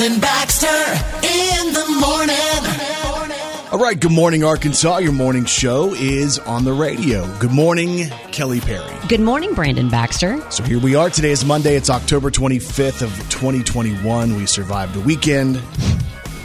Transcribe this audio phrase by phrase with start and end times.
[0.00, 3.70] Brandon Baxter in the morning.
[3.70, 4.96] All right, good morning, Arkansas.
[4.96, 7.26] Your morning show is on the radio.
[7.36, 8.90] Good morning, Kelly Perry.
[9.08, 10.40] Good morning, Brandon Baxter.
[10.50, 11.10] So here we are.
[11.10, 11.76] Today is Monday.
[11.76, 14.36] It's October 25th of 2021.
[14.36, 15.60] We survived a weekend.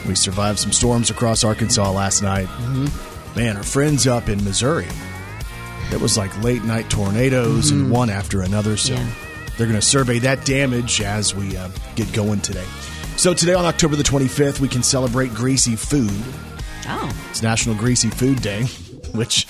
[0.06, 2.48] We survived some storms across Arkansas last night.
[3.36, 4.86] Man, our friends up in Missouri,
[5.92, 8.76] it was like late night tornadoes and one after another.
[8.76, 9.08] So Yeah.
[9.56, 12.66] they're going to survey that damage as we uh, get going today.
[13.16, 16.10] So today on October the 25th, we can celebrate greasy food.
[16.86, 18.62] Oh, It's National Greasy Food Day,
[19.14, 19.46] which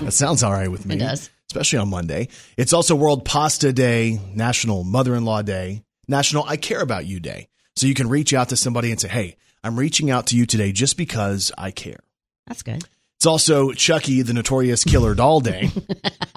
[0.00, 0.96] that sounds all right with me.
[0.96, 1.30] It does.
[1.48, 2.28] Especially on Monday.
[2.56, 7.20] It's also World Pasta Day, National Mother in Law Day, National I Care About You
[7.20, 7.48] Day.
[7.76, 10.44] So you can reach out to somebody and say, hey, I'm reaching out to you
[10.46, 12.00] today just because I care.
[12.46, 12.82] that's good.
[13.22, 15.70] It's also Chucky, the Notorious Killer Doll Day,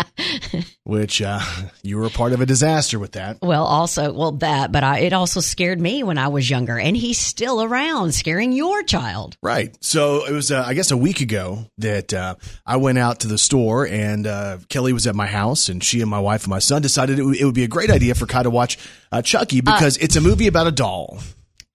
[0.84, 1.40] which uh,
[1.82, 3.40] you were a part of a disaster with that.
[3.42, 6.96] Well, also, well, that, but I, it also scared me when I was younger, and
[6.96, 9.36] he's still around, scaring your child.
[9.42, 9.76] Right.
[9.82, 12.36] So it was, uh, I guess, a week ago that uh,
[12.68, 16.02] I went out to the store and uh, Kelly was at my house, and she
[16.02, 18.14] and my wife and my son decided it, w- it would be a great idea
[18.14, 18.78] for Kai to watch
[19.12, 21.18] uh, Chucky because it's a movie about a doll.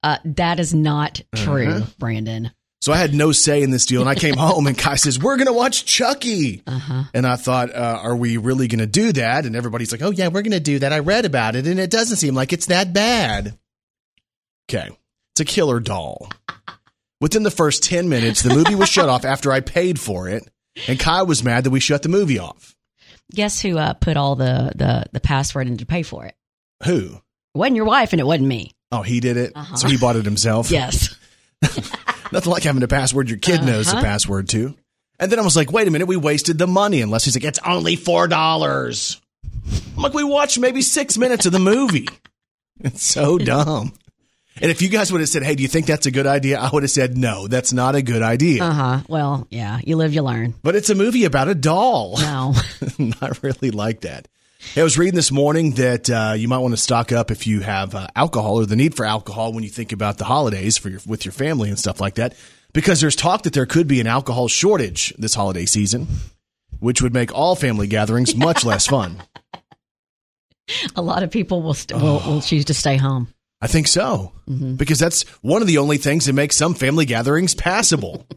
[0.05, 1.87] Uh, that is not true, Uh-huh.
[1.99, 2.53] Brandon.
[2.81, 5.19] So I had no say in this deal, and I came home and Kai says,
[5.19, 6.63] "We're going to watch Chucky,"
[7.15, 10.11] and I thought, uh, "Are we really going to do that?" And everybody's like, "Oh
[10.11, 12.53] yeah, we're going to do that." I read about it, and it doesn't seem like
[12.53, 13.59] it's that bad.
[14.69, 14.89] Okay,
[15.35, 16.31] it's a killer doll.
[17.21, 20.49] Within the first ten minutes, the movie was shut off after I paid for it,
[20.89, 22.75] and Kai was mad that we shut the movie off.
[23.35, 26.35] Guess who uh, put all the, the, the password in to pay for it?
[26.85, 27.15] Who?
[27.55, 28.73] It wasn't your wife, and it wasn't me.
[28.91, 29.53] Oh, he did it.
[29.77, 30.69] So he bought it himself.
[30.73, 31.15] Yes.
[32.33, 34.05] Nothing like having a password your kid knows the Uh-huh.
[34.05, 34.75] password to.
[35.19, 37.03] And then I was like, wait a minute, we wasted the money.
[37.03, 39.21] Unless he's like, it's only four dollars.
[39.97, 42.09] I'm like, we watched maybe six minutes of the movie.
[42.83, 43.93] It's so dumb.
[44.59, 46.59] And if you guys would have said, hey, do you think that's a good idea?
[46.59, 48.65] I would have said, no, that's not a good idea.
[48.65, 49.01] Uh huh.
[49.07, 50.55] Well, yeah, you live, you learn.
[50.63, 52.17] But it's a movie about a doll.
[52.19, 52.55] No.
[53.21, 54.29] not really like that.
[54.77, 57.61] I was reading this morning that uh, you might want to stock up if you
[57.61, 60.91] have uh, alcohol or the need for alcohol when you think about the holidays for
[60.91, 62.35] your with your family and stuff like that,
[62.73, 66.07] because there's talk that there could be an alcohol shortage this holiday season,
[66.79, 69.23] which would make all family gatherings much less fun.
[70.95, 73.27] A lot of people will, st- will, will choose to stay home.
[73.61, 74.33] I think so,
[74.77, 78.27] because that's one of the only things that makes some family gatherings passable.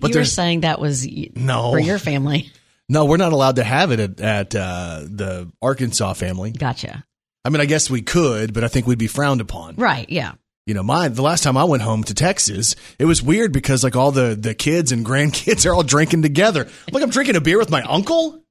[0.00, 1.70] But you were saying that was No.
[1.72, 2.50] for your family.
[2.88, 6.52] no, we're not allowed to have it at, at uh, the Arkansas family.
[6.52, 7.04] Gotcha.
[7.44, 9.76] I mean, I guess we could, but I think we'd be frowned upon.
[9.76, 10.08] Right.
[10.08, 10.32] Yeah.
[10.66, 13.84] You know, my the last time I went home to Texas, it was weird because
[13.84, 16.68] like all the the kids and grandkids are all drinking together.
[16.90, 18.42] Like I'm drinking a beer with my uncle.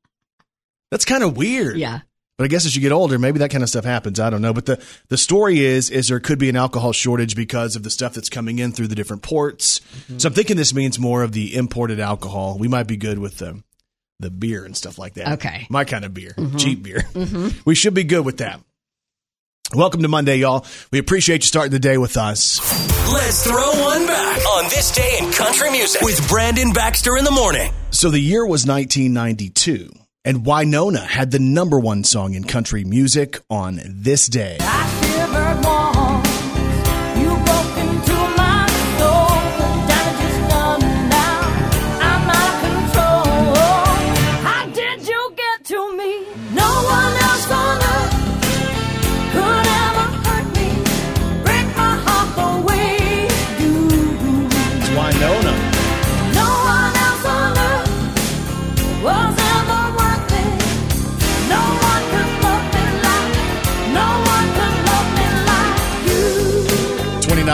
[0.91, 1.77] That's kind of weird.
[1.77, 2.01] Yeah.
[2.37, 4.19] But I guess as you get older, maybe that kind of stuff happens.
[4.19, 4.53] I don't know.
[4.53, 7.89] But the the story is is there could be an alcohol shortage because of the
[7.89, 9.81] stuff that's coming in through the different ports.
[10.17, 12.57] So I'm thinking this means more of the imported alcohol.
[12.59, 13.63] We might be good with the
[14.19, 15.33] the beer and stuff like that.
[15.33, 15.67] Okay.
[15.69, 16.57] My kind of beer, mm-hmm.
[16.57, 16.99] cheap beer.
[17.13, 17.59] Mm-hmm.
[17.65, 18.59] We should be good with that.
[19.75, 20.65] Welcome to Monday, y'all.
[20.91, 22.59] We appreciate you starting the day with us.
[23.11, 27.31] Let's throw one back on this day in country music with Brandon Baxter in the
[27.31, 27.71] morning.
[27.89, 29.89] So the year was 1992,
[30.25, 34.57] and Winona had the number one song in country music on this day.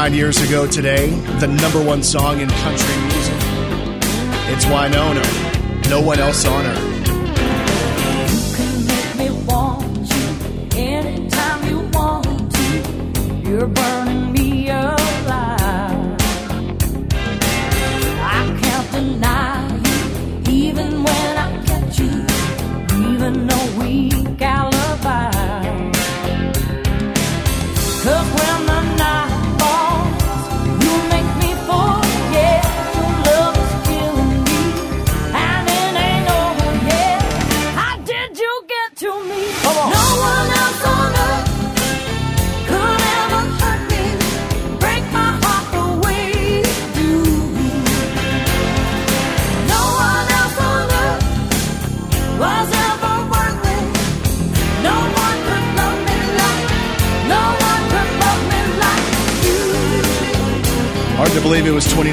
[0.09, 1.09] 29 years ago today,
[1.39, 3.35] the number one song in country music.
[4.49, 5.21] It's Winona.
[5.87, 6.88] No one else on earth.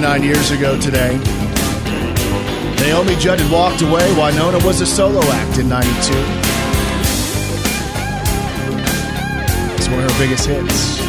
[0.06, 1.18] 29 years ago today.
[2.78, 4.08] Naomi Judd had walked away.
[4.16, 6.12] Winona was a solo act in 92.
[9.74, 11.05] It's one of her biggest hits.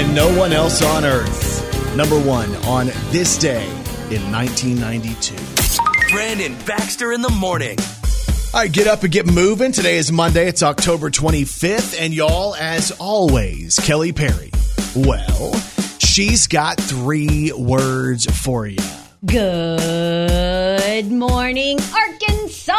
[0.00, 1.94] And no one else on earth.
[1.94, 3.66] Number one on this day
[4.10, 5.36] in 1992.
[6.10, 7.78] Brandon Baxter in the morning.
[8.54, 9.72] All right, get up and get moving.
[9.72, 10.48] Today is Monday.
[10.48, 12.00] It's October 25th.
[12.00, 14.50] And y'all, as always, Kelly Perry.
[14.96, 15.52] Well,
[15.98, 18.78] she's got three words for you.
[19.26, 22.74] Good morning, Arkansas.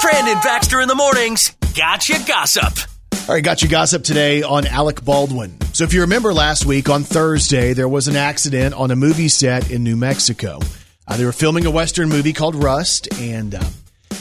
[0.00, 1.56] Brandon Baxter in the mornings.
[1.74, 2.93] Gotcha gossip.
[3.26, 5.58] All right, got you gossip today on Alec Baldwin.
[5.72, 9.28] So, if you remember last week on Thursday, there was an accident on a movie
[9.28, 10.58] set in New Mexico.
[11.08, 13.64] Uh, they were filming a Western movie called Rust, and uh,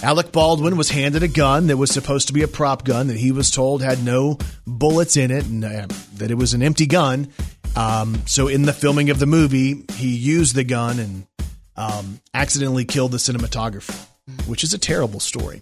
[0.03, 3.17] Alec Baldwin was handed a gun that was supposed to be a prop gun that
[3.17, 6.85] he was told had no bullets in it and uh, that it was an empty
[6.85, 7.27] gun.
[7.75, 11.27] Um, so, in the filming of the movie, he used the gun and
[11.75, 14.07] um, accidentally killed the cinematographer,
[14.47, 15.61] which is a terrible story.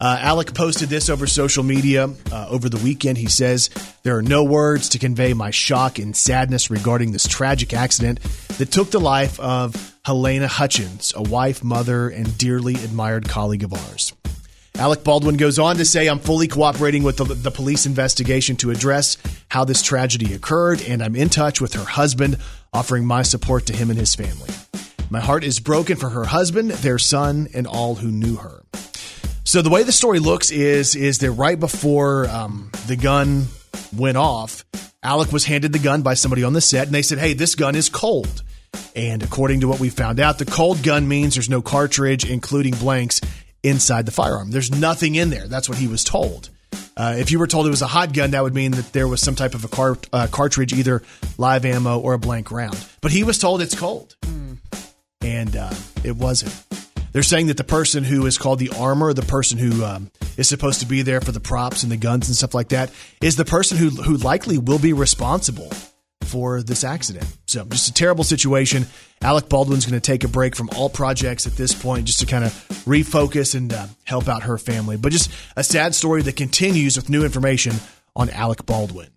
[0.00, 3.18] Uh, Alec posted this over social media uh, over the weekend.
[3.18, 3.68] He says,
[4.02, 8.20] There are no words to convey my shock and sadness regarding this tragic accident
[8.56, 9.74] that took the life of
[10.06, 14.14] Halyna Hutchins, a wife, mother, and dearly admired colleague of ours.
[14.76, 18.70] Alec Baldwin goes on to say, I'm fully cooperating with the, the police investigation to
[18.70, 19.18] address
[19.50, 22.38] how this tragedy occurred, and I'm in touch with her husband,
[22.72, 24.48] offering my support to him and his family.
[25.10, 28.62] My heart is broken for her husband, their son, and all who knew her.
[29.50, 33.48] So the way the story looks is is that right before um, the gun
[33.92, 34.64] went off,
[35.02, 37.56] Alec was handed the gun by somebody on the set, and they said, "Hey, this
[37.56, 38.44] gun is cold."
[38.94, 42.74] And according to what we found out, the cold gun means there's no cartridge, including
[42.74, 43.20] blanks,
[43.64, 44.52] inside the firearm.
[44.52, 45.48] There's nothing in there.
[45.48, 46.50] That's what he was told.
[46.96, 49.08] Uh, if you were told it was a hot gun, that would mean that there
[49.08, 51.02] was some type of a car- uh, cartridge, either
[51.38, 52.78] live ammo or a blank round.
[53.00, 54.14] But he was told it's cold,
[55.22, 55.74] and uh,
[56.04, 56.54] it wasn't.
[57.12, 60.48] They're saying that the person who is called the armor, the person who um, is
[60.48, 62.90] supposed to be there for the props and the guns and stuff like that,
[63.20, 65.70] is the person who who likely will be responsible
[66.24, 67.26] for this accident.
[67.46, 68.86] So just a terrible situation.
[69.20, 72.26] Alec Baldwin's going to take a break from all projects at this point just to
[72.26, 72.52] kind of
[72.86, 74.96] refocus and uh, help out her family.
[74.96, 77.74] But just a sad story that continues with new information
[78.14, 79.08] on Alec Baldwin.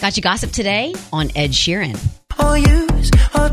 [0.00, 1.98] Got you gossip today on Ed Sheeran.
[2.38, 3.48] or use or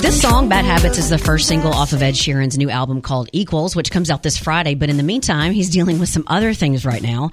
[0.00, 3.28] This song, Bad Habits, is the first single off of Ed Sheeran's new album called
[3.32, 4.74] Equals, which comes out this Friday.
[4.74, 7.30] But in the meantime, he's dealing with some other things right now.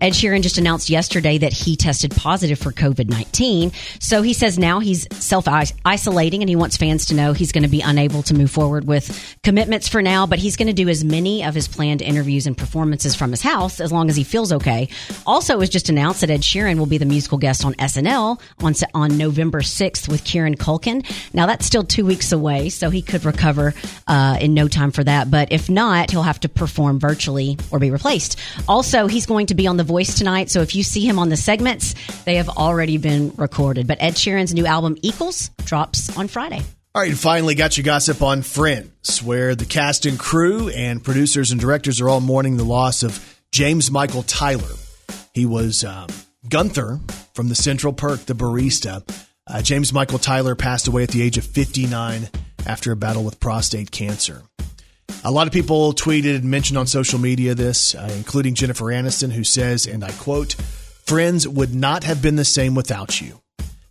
[0.00, 3.72] Ed Sheeran just announced yesterday that he tested positive for COVID-19.
[4.00, 7.68] So he says now he's self-isolating and he wants fans to know he's going to
[7.68, 11.02] be unable to move forward with commitments for now, but he's going to do as
[11.02, 14.52] many of his planned interviews and performances from his house as long as he feels
[14.52, 14.88] okay.
[15.26, 18.40] Also, it was just announced that Ed Sheeran will be the musical guest on SNL
[18.60, 21.04] on, on November 6th with Kieran Culkin.
[21.32, 23.74] Now that's still two weeks away, so he could recover
[24.06, 25.30] uh, in no time for that.
[25.30, 28.38] But if not, he'll have to perform virtually or be replaced.
[28.68, 31.28] Also, he's going to be on The Voice tonight, so if you see him on
[31.28, 31.94] the segments,
[32.24, 33.86] they have already been recorded.
[33.86, 36.62] But Ed Sheeran's new album Equals drops on Friday.
[36.94, 41.50] All right, finally got your gossip on Friends, where the cast and crew and producers
[41.50, 44.76] and directors are all mourning the loss of James Michael Tyler.
[45.32, 46.08] He was um,
[46.48, 47.00] Gunther
[47.34, 49.02] from the Central Perk, the barista.
[49.52, 52.30] Uh, James Michael Tyler passed away at the age of 59
[52.66, 54.42] after a battle with prostate cancer.
[55.24, 59.30] A lot of people tweeted and mentioned on social media this, uh, including Jennifer Aniston,
[59.30, 60.54] who says, and I quote,
[61.04, 63.40] Friends would not have been the same without you.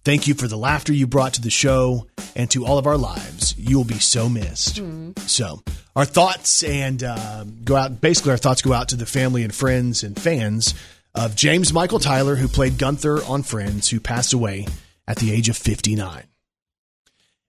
[0.04, 2.98] Thank you for the laughter you brought to the show and to all of our
[2.98, 3.56] lives.
[3.56, 4.82] You will be so missed.
[5.28, 5.62] So,
[5.96, 8.02] our thoughts and uh, go out.
[8.02, 10.74] Basically, our thoughts go out to the family and friends and fans
[11.14, 14.66] of James Michael Tyler, who played Gunther on Friends, who passed away
[15.12, 16.24] at the age of 59.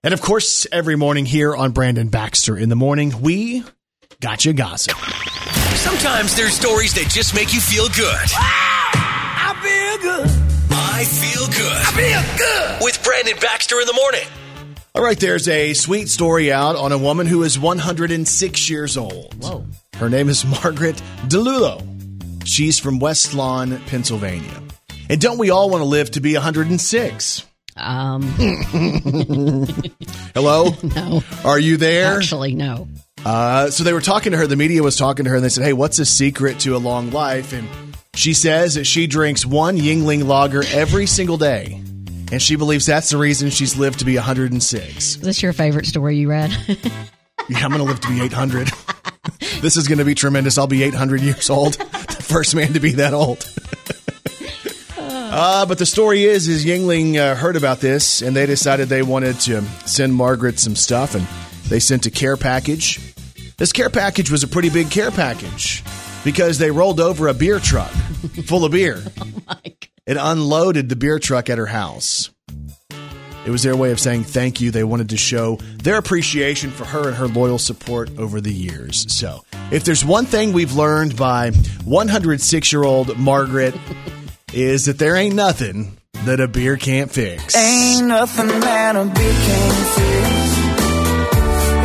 [0.03, 3.63] And of course, every morning here on Brandon Baxter in the Morning, we
[4.19, 4.97] got you gossip.
[5.77, 8.29] Sometimes there's stories that just make you feel good.
[8.33, 8.73] Ah!
[9.45, 10.27] I feel good.
[10.71, 11.71] I feel good.
[11.71, 12.83] I feel good.
[12.83, 14.27] With Brandon Baxter in the morning.
[14.93, 19.33] All right, there's a sweet story out on a woman who is 106 years old.
[19.41, 19.65] Whoa.
[19.95, 21.81] Her name is Margaret Dilullo.
[22.45, 24.61] She's from West Lawn, Pennsylvania.
[25.09, 27.45] And don't we all want to live to be 106?
[27.75, 28.21] Um,
[30.33, 30.69] Hello?
[30.95, 32.17] no, Are you there?
[32.17, 32.87] actually, no.
[33.25, 34.47] Uh, so they were talking to her.
[34.47, 36.77] The media was talking to her, and they said, "Hey, what's the secret to a
[36.77, 37.67] long life?" And
[38.15, 41.81] she says that she drinks one Yuengling lager every single day,
[42.31, 44.97] and she believes that's the reason she's lived to be 106.
[44.97, 46.51] Is this your favorite story you read?
[47.49, 48.69] Yeah, I'm going to live to be 800.
[49.59, 50.57] this is going to be tremendous.
[50.57, 53.43] I'll be 800 years old, the first man to be that old.
[55.35, 59.01] Uh, but the story is, is Yuengling uh, heard about this, and they decided they
[59.01, 61.25] wanted to send Margaret some stuff, and
[61.69, 62.99] they sent a care package.
[63.57, 65.83] This care package was a pretty big care package
[66.23, 67.89] because they rolled over a beer truck
[68.45, 69.01] full of beer.
[70.05, 72.29] It unloaded the beer truck at her house.
[73.45, 74.69] It was their way of saying thank you.
[74.69, 79.05] They wanted to show their appreciation for her and her loyal support over the years.
[79.09, 81.51] So, if there's one thing we've learned by
[81.85, 83.73] 106 year old Margaret,
[84.53, 87.55] is that there ain't nothing that a beer can't fix.
[87.55, 90.37] Ain't nothing that a beer can't fix.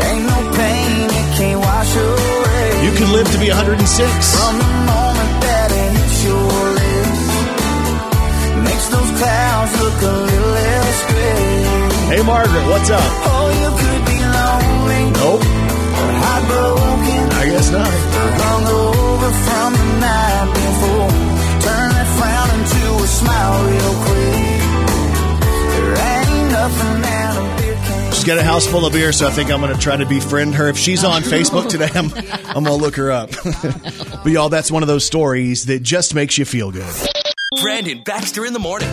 [0.08, 2.84] Ain't no pain it can't wash away.
[2.84, 4.36] You can live to be 106.
[4.36, 7.24] From the moment that it hits your lips,
[8.68, 12.16] makes those clouds look a little less gray.
[12.16, 13.00] Hey, Margaret, what's up?
[13.32, 17.88] Oh, you could be lonely Nope, or heartbroken, I guess not.
[17.88, 21.27] or hungover from the night before.
[28.12, 30.06] She's got a house full of beer, so I think I'm going to try to
[30.06, 30.68] befriend her.
[30.68, 32.12] If she's on Facebook today, I'm,
[32.48, 33.30] I'm going to look her up.
[34.22, 36.94] but y'all, that's one of those stories that just makes you feel good.
[37.60, 38.88] Brandon Baxter in the morning.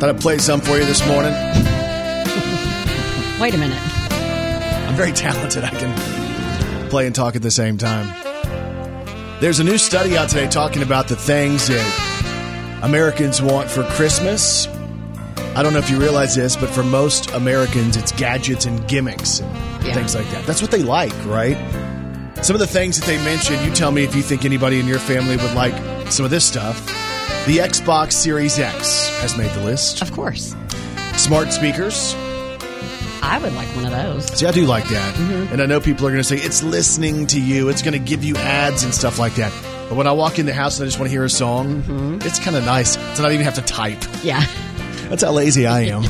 [0.00, 1.32] Thought I'd play some for you this morning.
[3.38, 3.78] Wait a minute.
[4.88, 5.62] I'm very talented.
[5.62, 6.29] I can
[6.90, 8.08] play and talk at the same time.
[9.40, 14.66] There's a new study out today talking about the things that Americans want for Christmas.
[15.56, 19.40] I don't know if you realize this, but for most Americans, it's gadgets and gimmicks
[19.40, 19.94] and Yeah.
[19.94, 20.46] things like that.
[20.46, 21.56] That's what they like, right?
[22.42, 24.86] Some of the things that they mentioned, you tell me if you think anybody in
[24.86, 25.74] your family would like
[26.10, 26.84] some of this stuff.
[27.46, 30.02] The Xbox Series X has made the list.
[30.02, 30.54] Of course.
[31.16, 32.14] Smart speakers,
[33.22, 34.26] I would like one of those.
[34.38, 35.14] See, I do like that.
[35.14, 35.52] Mm-hmm.
[35.52, 37.68] And I know people are going to say, it's listening to you.
[37.68, 39.52] It's going to give you ads and stuff like that.
[39.88, 41.82] But when I walk in the house and I just want to hear a song,
[41.82, 42.18] Mm-hmm.
[42.26, 44.02] it's kind of nice to not even have to type.
[44.22, 44.44] Yeah.
[45.08, 46.02] That's how lazy I am.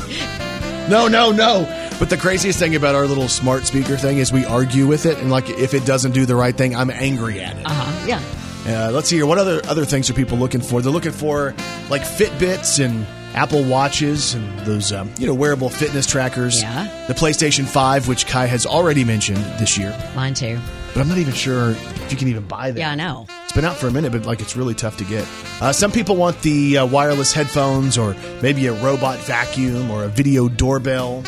[0.91, 1.67] no, no, no.
[1.99, 5.19] But the craziest thing about our little smart speaker thing is we argue with it.
[5.19, 7.67] And like, if it doesn't do the right thing, I'm angry at it.
[7.67, 8.07] Uh huh.
[8.07, 8.23] Yeah.
[8.67, 9.27] Uh, let's see here.
[9.27, 10.83] What other other things are people looking for?
[10.83, 11.55] They're looking for
[11.89, 16.61] like Fitbits and Apple Watches and those um, you know wearable fitness trackers.
[16.63, 17.05] Yeah.
[17.07, 20.59] The PlayStation Five, which Kai has already mentioned this year, Mine too.
[20.95, 22.79] but I'm not even sure if you can even buy that.
[22.79, 23.27] Yeah, I know.
[23.45, 25.27] It's been out for a minute, but like it's really tough to get.
[25.61, 30.09] Uh, some people want the uh, wireless headphones, or maybe a robot vacuum, or a
[30.09, 31.23] video doorbell.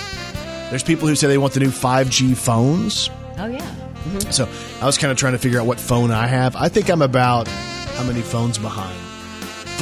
[0.71, 3.11] There's people who say they want the new 5G phones.
[3.39, 3.69] Oh yeah.
[4.31, 4.49] So
[4.81, 6.57] I was kind of trying to figure out what phone I have.
[6.57, 8.99] I think I'm about how many phones behind?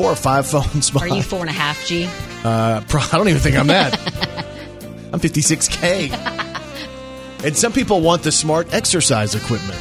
[0.00, 2.08] Four or five phones Are you four and a half G?
[2.42, 4.00] Uh, pro- I don't even think I'm that.
[5.12, 6.10] I'm 56K.
[7.44, 9.78] and some people want the smart exercise equipment.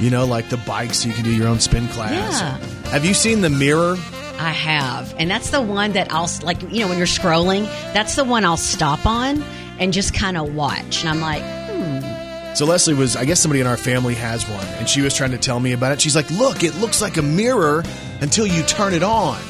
[0.00, 2.40] You know, like the bikes so you can do your own spin class.
[2.40, 2.90] Yeah.
[2.90, 3.92] Have you seen the mirror?
[4.40, 6.60] I have, and that's the one that I'll like.
[6.62, 7.62] You know, when you're scrolling,
[7.94, 9.44] that's the one I'll stop on
[9.78, 11.04] and just kind of watch.
[11.04, 14.88] And I'm like, So Leslie was, I guess somebody in our family has one, and
[14.88, 16.00] she was trying to tell me about it.
[16.00, 17.84] She's like, "Look, it looks like a mirror
[18.20, 19.40] until you turn it on."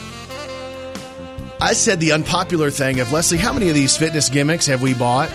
[1.62, 4.94] I said the unpopular thing of Leslie, how many of these fitness gimmicks have we
[4.94, 5.30] bought?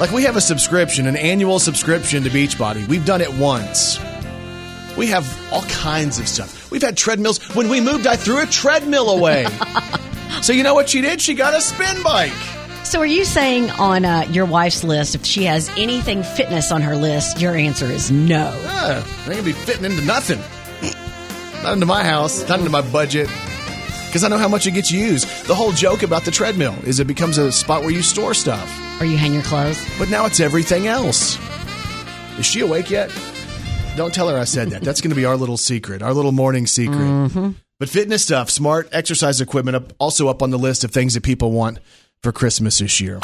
[0.00, 2.84] like we have a subscription, an annual subscription to Beachbody.
[2.88, 4.00] We've done it once.
[4.96, 6.72] We have all kinds of stuff.
[6.72, 7.38] We've had treadmills.
[7.54, 9.46] When we moved, I threw a treadmill away.
[10.42, 11.20] so you know what she did?
[11.20, 12.32] She got a spin bike.
[12.82, 16.82] so are you saying on uh, your wife's list if she has anything fitness on
[16.82, 18.50] her list, your answer is no?
[18.64, 20.40] Ah, they can be fitting into nothing.
[21.62, 23.28] Not into my house, not into my budget.
[24.12, 25.26] Because I know how much it gets used.
[25.46, 28.70] The whole joke about the treadmill is it becomes a spot where you store stuff.
[29.00, 29.82] Or you hang your clothes.
[29.98, 31.38] But now it's everything else.
[32.38, 33.10] Is she awake yet?
[33.96, 34.82] Don't tell her I said that.
[34.82, 36.98] That's going to be our little secret, our little morning secret.
[36.98, 37.50] Mm-hmm.
[37.78, 41.22] But fitness stuff, smart exercise equipment, up, also up on the list of things that
[41.22, 41.78] people want
[42.22, 43.18] for Christmas this year.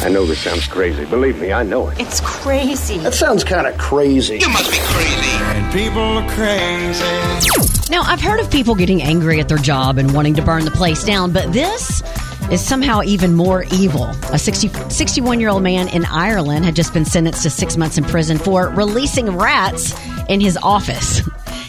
[0.00, 1.04] I know this sounds crazy.
[1.04, 2.00] Believe me, I know it.
[2.00, 2.98] It's crazy.
[2.98, 4.38] That sounds kind of crazy.
[4.38, 5.30] You must be crazy.
[5.54, 7.90] And people are crazy.
[7.92, 10.72] Now, I've heard of people getting angry at their job and wanting to burn the
[10.72, 12.02] place down, but this
[12.50, 14.06] is somehow even more evil.
[14.32, 17.98] A 60, 61 year old man in Ireland had just been sentenced to six months
[17.98, 19.94] in prison for releasing rats
[20.28, 21.20] in his office.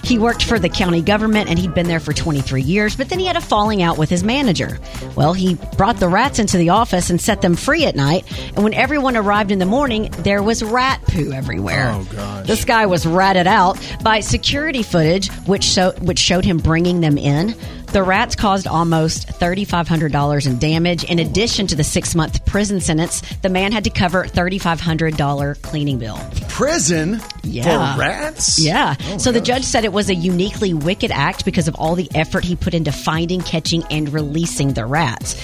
[0.04, 3.20] He worked for the county government and he'd been there for 23 years, but then
[3.20, 4.80] he had a falling out with his manager.
[5.16, 8.26] Well, he brought the rats into the office and set them free at night.
[8.56, 11.92] And when everyone arrived in the morning, there was rat poo everywhere.
[11.94, 12.48] Oh, gosh.
[12.48, 17.18] This guy was ratted out by security footage, which, show, which showed him bringing them
[17.18, 17.56] in.
[17.92, 21.04] The rats caused almost $3,500 in damage.
[21.06, 25.98] In addition to the six month prison sentence, the man had to cover $3,500 cleaning
[25.98, 26.20] bill.
[26.50, 27.96] Prison Yeah.
[27.96, 28.60] for rats?
[28.60, 28.96] Yeah.
[29.08, 32.10] Oh, so the judge said it was a uniquely wicked act because of all the
[32.14, 35.36] effort he put into finding, catching, and releasing the rats.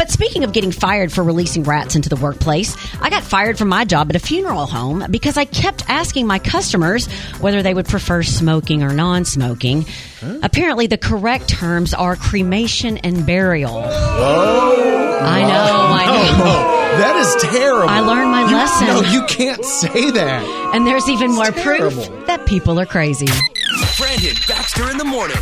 [0.00, 3.68] But speaking of getting fired for releasing rats into the workplace, I got fired from
[3.68, 7.06] my job at a funeral home because I kept asking my customers
[7.38, 9.84] whether they would prefer smoking or non smoking.
[10.42, 13.74] Apparently, the correct terms are cremation and burial.
[13.76, 16.44] Oh, I know, I know.
[16.44, 17.90] Oh, that is terrible.
[17.90, 18.86] I learned my You- lesson.
[18.86, 20.42] No, you can't say that.
[20.74, 21.94] And there's even more proof
[22.26, 23.28] that people are crazy.
[23.98, 25.36] Brandon Baxter in the morning.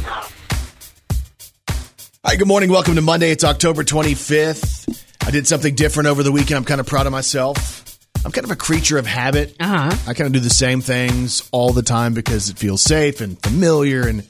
[2.28, 2.68] Hi, good morning.
[2.68, 3.30] Welcome to Monday.
[3.30, 5.02] It's October 25th.
[5.26, 6.58] I did something different over the weekend.
[6.58, 7.98] I'm kind of proud of myself.
[8.22, 9.56] I'm kind of a creature of habit.
[9.58, 9.96] Uh-huh.
[10.06, 13.42] I kind of do the same things all the time because it feels safe and
[13.42, 14.24] familiar and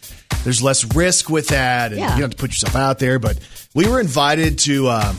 [0.44, 1.90] there's less risk with that.
[1.90, 2.04] And Yeah.
[2.14, 3.18] you don't have to put yourself out there.
[3.18, 3.36] But
[3.74, 5.16] we were invited to, um,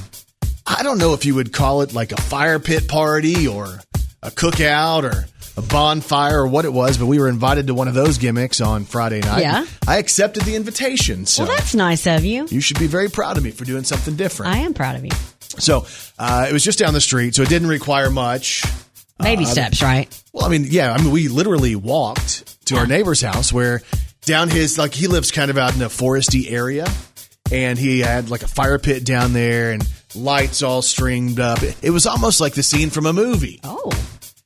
[0.65, 3.81] I don't know if you would call it like a fire pit party or
[4.23, 7.87] a cookout or a bonfire or what it was, but we were invited to one
[7.87, 9.41] of those gimmicks on Friday night.
[9.41, 9.65] Yeah.
[9.87, 11.25] I accepted the invitation.
[11.25, 12.47] So Well, that's nice of you.
[12.49, 14.53] you should be very proud of me for doing something different.
[14.55, 15.11] I am proud of you.
[15.57, 15.85] So
[16.17, 18.63] uh, it was just down the street, so it didn't require much.
[19.21, 20.07] Baby steps, right?
[20.31, 23.81] Well, I mean, yeah, I mean, we literally walked to our neighbor's house where
[24.25, 26.87] down his, like, he lives kind of out in a foresty area,
[27.51, 29.85] and he had like a fire pit down there and
[30.15, 31.59] lights all stringed up.
[31.81, 33.59] It was almost like the scene from a movie.
[33.63, 33.91] Oh.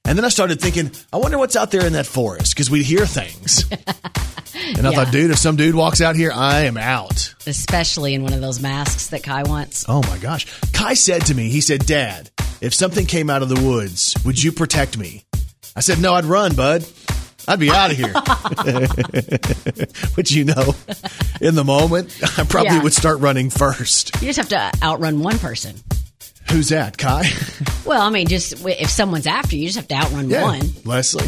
[0.06, 2.84] And then I started thinking, I wonder what's out there in that forest because we
[2.84, 3.64] hear things.
[3.72, 5.04] and I Yeah.
[5.04, 7.34] thought, dude, if some dude walks out here, I am out.
[7.48, 9.86] Especially in one of those masks that Kai wants.
[9.88, 10.46] Oh my gosh.
[10.74, 14.42] Kai said to me, he said, Dad, if something came out of the woods, would
[14.42, 15.24] you protect me?
[15.76, 16.86] I said, No, I'd run, bud.
[17.48, 18.14] I'd be out of here.
[20.16, 20.76] Which, you know,
[21.42, 22.84] in the moment, I probably Yeah.
[22.84, 24.16] would start running first.
[24.22, 25.76] You just have to outrun one person.
[26.54, 27.24] Who's that, Kai?
[27.86, 30.62] Well, I mean, just if someone's after you, you just have to outrun one.
[30.86, 31.28] Leslie.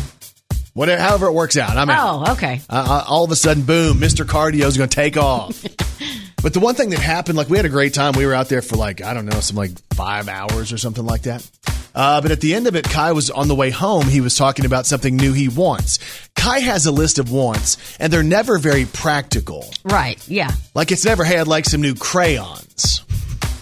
[0.74, 2.30] Whatever, however it works out, I'm out.
[2.30, 2.62] Oh, okay.
[2.70, 4.24] uh, uh, all of a sudden, boom, Mr.
[4.24, 5.62] Cardio is going to take off.
[6.42, 8.14] but the one thing that happened, like we had a great time.
[8.14, 11.06] We were out there for like, I don't know, some like five hours or something
[11.06, 11.46] like that.
[11.94, 14.08] Uh, but at the end of it, Kai was on the way home.
[14.08, 16.00] He was talking about something new he wants.
[16.36, 19.66] Kai has a list of wants, and they're never very practical.
[19.84, 20.26] Right.
[20.26, 20.52] Yeah.
[20.74, 23.02] Like it's never, hey, I'd like some new crayons.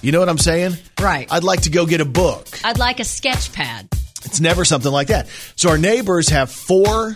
[0.04, 0.74] You know what I'm saying?
[1.02, 1.32] Right.
[1.32, 2.46] I'd like to go get a book.
[2.66, 3.88] I'd like a sketch pad.
[4.26, 5.28] It's never something like that.
[5.56, 7.16] So our neighbors have four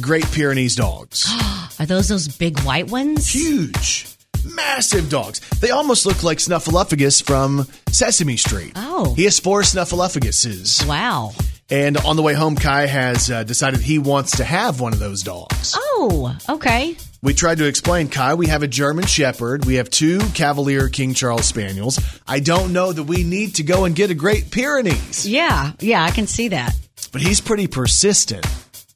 [0.00, 1.28] Great Pyrenees dogs.
[1.80, 3.28] Are those those big white ones?
[3.28, 4.06] Huge,
[4.44, 5.40] massive dogs.
[5.58, 8.72] They almost look like Snuffleupagus from Sesame Street.
[8.76, 9.14] Oh.
[9.14, 10.86] He has four Snuffleupaguses.
[10.86, 11.32] Wow.
[11.70, 14.98] And on the way home, Kai has uh, decided he wants to have one of
[14.98, 15.74] those dogs.
[15.76, 16.96] Oh, okay.
[17.22, 19.64] We tried to explain, Kai, we have a German Shepherd.
[19.64, 22.00] We have two Cavalier King Charles Spaniels.
[22.26, 25.26] I don't know that we need to go and get a Great Pyrenees.
[25.26, 25.72] Yeah.
[25.78, 26.74] Yeah, I can see that.
[27.12, 28.44] But he's pretty persistent.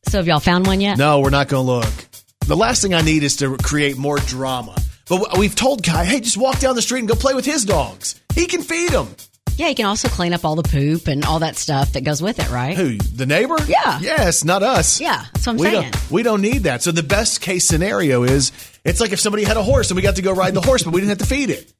[0.08, 0.98] So have y'all found one yet?
[0.98, 1.94] No, we're not going to look.
[2.46, 4.76] The last thing I need is to create more drama.
[5.08, 7.64] But we've told Kai, hey, just walk down the street and go play with his
[7.64, 8.20] dogs.
[8.34, 9.08] He can feed them.
[9.56, 12.20] Yeah, you can also clean up all the poop and all that stuff that goes
[12.20, 12.76] with it, right?
[12.76, 12.98] Who?
[12.98, 13.56] The neighbor?
[13.66, 13.98] Yeah.
[14.00, 15.00] Yes, not us.
[15.00, 15.90] Yeah, that's what I'm we saying.
[15.90, 16.82] Don't, we don't need that.
[16.82, 18.52] So the best case scenario is
[18.84, 20.82] it's like if somebody had a horse and we got to go ride the horse,
[20.82, 21.72] but we didn't have to feed it.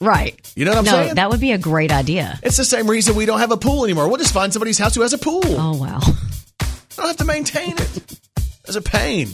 [0.00, 0.40] Right.
[0.56, 1.14] You know what I'm no, saying?
[1.16, 2.38] that would be a great idea.
[2.42, 4.08] It's the same reason we don't have a pool anymore.
[4.08, 5.42] We'll just find somebody's house who has a pool.
[5.44, 6.00] Oh, wow.
[6.60, 6.66] I
[6.96, 8.20] don't have to maintain it.
[8.64, 9.28] It's a pain.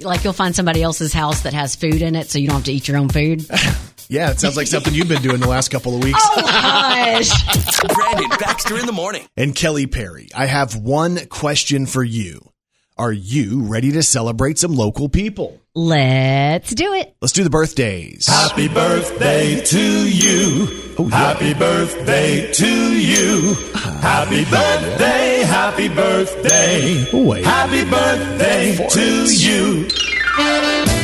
[0.00, 2.64] like you'll find somebody else's house that has food in it so you don't have
[2.64, 3.46] to eat your own food.
[4.08, 6.18] Yeah, it sounds like something you've been doing the last couple of weeks.
[6.22, 7.84] Oh, Gosh.
[7.94, 9.26] Brandon Baxter in the morning.
[9.36, 12.52] And Kelly Perry, I have one question for you.
[12.98, 15.58] Are you ready to celebrate some local people?
[15.74, 17.16] Let's do it.
[17.22, 18.26] Let's do the birthdays.
[18.26, 20.68] Happy birthday to you.
[20.98, 23.54] Oh, happy birthday to you.
[23.74, 27.06] Happy birthday, happy birthday.
[27.12, 27.44] Wait.
[27.44, 29.88] Happy birthday to you.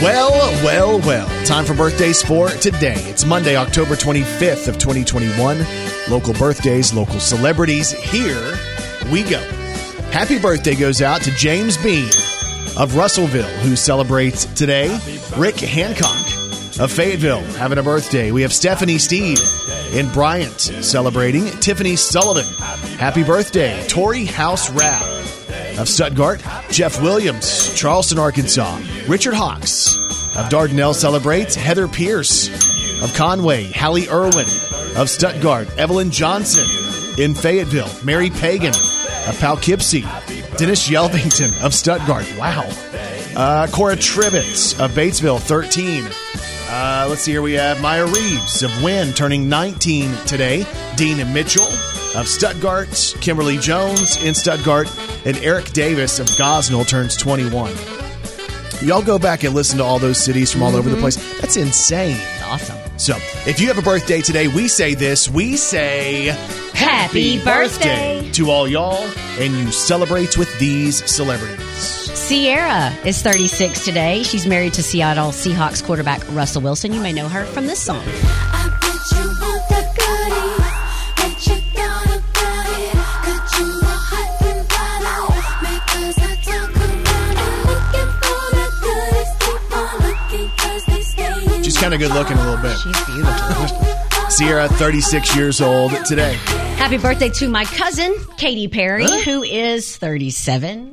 [0.00, 0.30] Well,
[0.62, 1.44] well, well.
[1.44, 2.94] Time for birthdays for today.
[3.10, 5.66] It's Monday, October 25th of 2021.
[6.08, 7.90] Local birthdays, local celebrities.
[7.90, 8.56] Here
[9.10, 9.40] we go.
[10.12, 12.08] Happy birthday goes out to James Bean
[12.78, 14.96] of Russellville, who celebrates today.
[15.36, 16.37] Rick Hancock
[16.80, 18.30] of Fayetteville having a birthday.
[18.30, 19.38] We have Stephanie Steed
[19.92, 21.46] in Bryant celebrating.
[21.46, 22.44] Tiffany Sullivan,
[22.98, 23.86] happy birthday.
[23.88, 25.02] Tori House Rapp
[25.78, 29.96] of Stuttgart, Jeff Williams, Charleston, Arkansas, Richard Hawks
[30.36, 32.48] of Dardanelle celebrates, Heather Pierce
[33.02, 34.46] of Conway, Hallie Irwin
[34.96, 36.66] of Stuttgart, Evelyn Johnson
[37.22, 40.02] in Fayetteville, Mary Pagan of Poughkeepsie,
[40.56, 42.26] Dennis Yelvington of Stuttgart.
[42.38, 42.68] Wow.
[43.36, 46.04] Uh, Cora Trivets of Batesville, 13.
[46.70, 47.42] Uh, let's see here.
[47.42, 50.66] We have Maya Reeves of Wynne turning 19 today.
[50.96, 51.64] Dean and Mitchell
[52.14, 53.14] of Stuttgart.
[53.20, 54.90] Kimberly Jones in Stuttgart.
[55.24, 57.74] And Eric Davis of Gosnell turns 21.
[58.82, 61.16] Y'all go back and listen to all those cities from all over the place.
[61.40, 62.20] That's insane.
[62.44, 62.76] Awesome.
[62.98, 65.28] So, if you have a birthday today, we say this.
[65.28, 66.26] We say
[66.74, 68.30] Happy birthday.
[68.32, 69.04] to all y'all,
[69.38, 72.07] and you celebrate with these celebrities.
[72.28, 74.22] Ciara is 36 today.
[74.22, 76.92] She's married to Seattle Seahawks quarterback Russell Wilson.
[76.92, 78.02] You may know her from this song.
[78.04, 80.68] I bet you want the goodies.
[81.16, 82.94] What you got about it?
[83.24, 85.62] Got you all hot and bothered.
[85.64, 87.48] Make us not talk around it.
[87.64, 89.30] Looking for the goodies.
[89.40, 92.76] Keep on looking 'cause they stay in She's kind of good looking a little bit.
[92.76, 94.28] She's beautiful.
[94.38, 96.34] Ciara, 36 years old today.
[96.76, 100.92] Happy birthday to my cousin, Katy Perry, who is 37.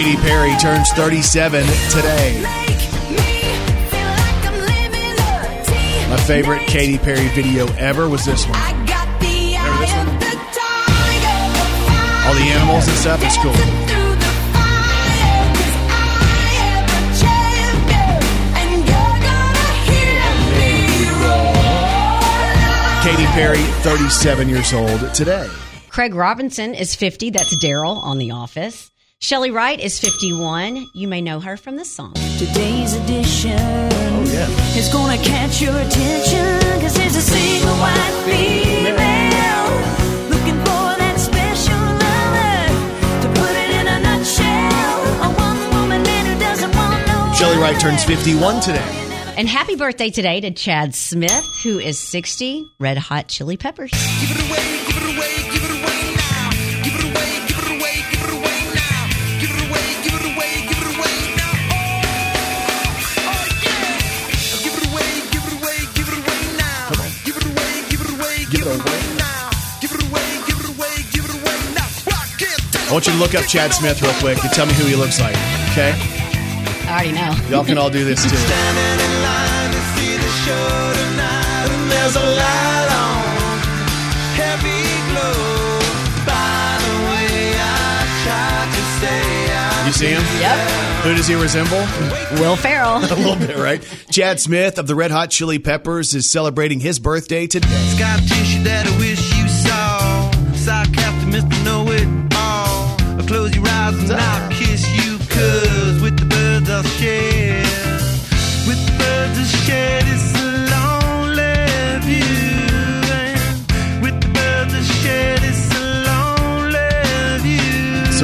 [0.00, 1.60] Katy Perry turns 37
[1.90, 2.40] today.
[6.08, 8.56] My favorite Katy Perry video ever was this one.
[8.56, 8.64] All
[12.32, 13.52] the animals and stuff, it's cool.
[23.02, 25.46] Katy Perry, 37 years old today.
[25.90, 27.28] Craig Robinson is 50.
[27.28, 28.89] That's Daryl on The Office.
[29.20, 30.88] Chely Wright is 51.
[30.94, 32.14] You may know her from this song.
[32.38, 34.48] Today's edition Oh, yeah.
[34.78, 39.66] is gonna catch your attention Cause there's a single white female
[40.30, 46.24] Looking for that special lover To put it in a nutshell A one woman man
[46.32, 48.96] who doesn't want no Chely Wright turns 51 today.
[49.36, 52.70] And happy birthday today to Chad Smith, who is 60.
[52.78, 53.90] Red Hot Chili Peppers.
[72.90, 74.96] I want you to look up Chad Smith real quick and tell me who he
[74.96, 75.36] looks like.
[75.70, 75.94] Okay?
[76.90, 77.30] I already know.
[77.48, 78.34] Y'all can all do this too.
[78.34, 83.62] Standing in line to see the show tonight, and there's a light on,
[84.34, 84.82] heavy
[85.14, 85.78] glow.
[86.26, 90.24] By the way, I tried to say You see him?
[90.42, 90.58] Yep.
[91.04, 91.78] Who does he resemble?
[92.42, 92.96] Will Ferrell.
[93.04, 93.80] A little bit, right?
[94.10, 97.68] Chad Smith of the Red Hot Chili Peppers is celebrating his birthday today.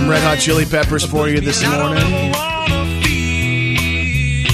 [0.06, 1.98] Some Red Hot Chili Peppers for you this morning.
[1.98, 4.46] ever wanna feel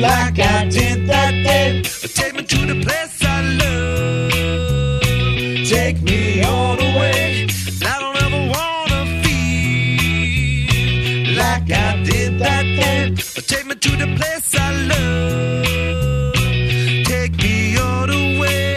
[0.00, 1.82] like I did that day.
[1.82, 5.02] Take me to the place I love.
[5.68, 7.46] Take me all the way.
[7.84, 10.64] I don't ever wanna feel
[11.36, 13.14] like I did that day.
[13.52, 16.34] Take me to the place I love.
[17.04, 18.76] Take me all the way.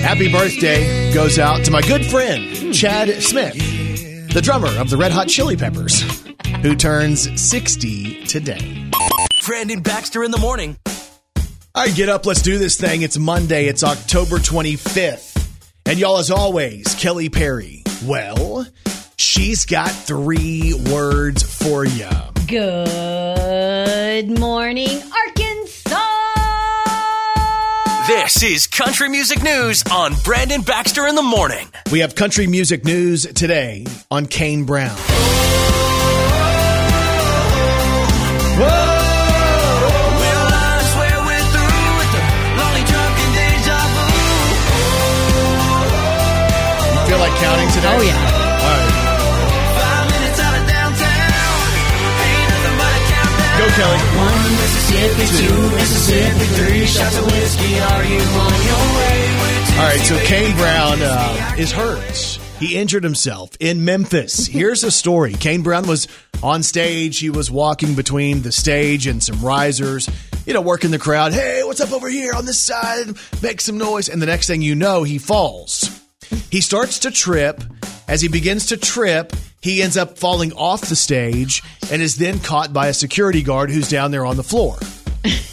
[0.00, 3.54] Happy birthday goes out to my good friend, Chad Smith,
[4.34, 6.02] the drummer of the Red Hot Chili Peppers,
[6.60, 8.90] who turns 60 today.
[9.46, 10.76] Brandon Baxter in the morning.
[11.72, 12.26] All right, get up.
[12.26, 13.02] Let's do this thing.
[13.02, 13.66] It's Monday.
[13.66, 15.40] It's October 25th.
[15.86, 17.84] And y'all, as always, Kelly Perry.
[18.04, 18.66] Well,
[19.16, 22.10] she's got three words for you.
[22.48, 25.53] Good morning, Arkansas.
[28.06, 31.66] This is Country Music News on Brandon Baxter in the Morning.
[31.90, 34.94] We have country music news today on Kane Brown.
[38.60, 38.76] Well,
[40.52, 42.22] I swear we're through with the
[42.60, 44.04] lonely drunken deja vu.
[47.08, 47.88] Feel like counting today?
[47.88, 48.20] Oh, yeah.
[48.20, 48.92] All right.
[49.80, 51.56] Five minutes out of downtown.
[52.20, 53.64] Ain't nothing but a countdown.
[53.64, 53.96] Go, Kelly.
[54.20, 54.33] One
[54.94, 57.78] Mississippi, two Mississippi, three shots of whiskey.
[57.80, 59.14] Are you on your way?
[59.76, 62.40] All right, so Kane Brown uh, is hurt.
[62.60, 64.46] He injured himself in Memphis.
[64.46, 65.32] Here's a story.
[65.32, 66.06] Kane Brown was
[66.42, 67.18] on stage.
[67.18, 70.08] He was walking between the stage and some risers,
[70.46, 71.32] you know, working the crowd.
[71.32, 73.16] Hey, what's up over here on this side?
[73.42, 74.08] Make some noise.
[74.08, 76.00] And the next thing you know, he falls.
[76.50, 77.62] He starts to trip.
[78.06, 79.32] As he begins to trip,
[79.64, 83.70] he ends up falling off the stage and is then caught by a security guard
[83.70, 84.76] who's down there on the floor.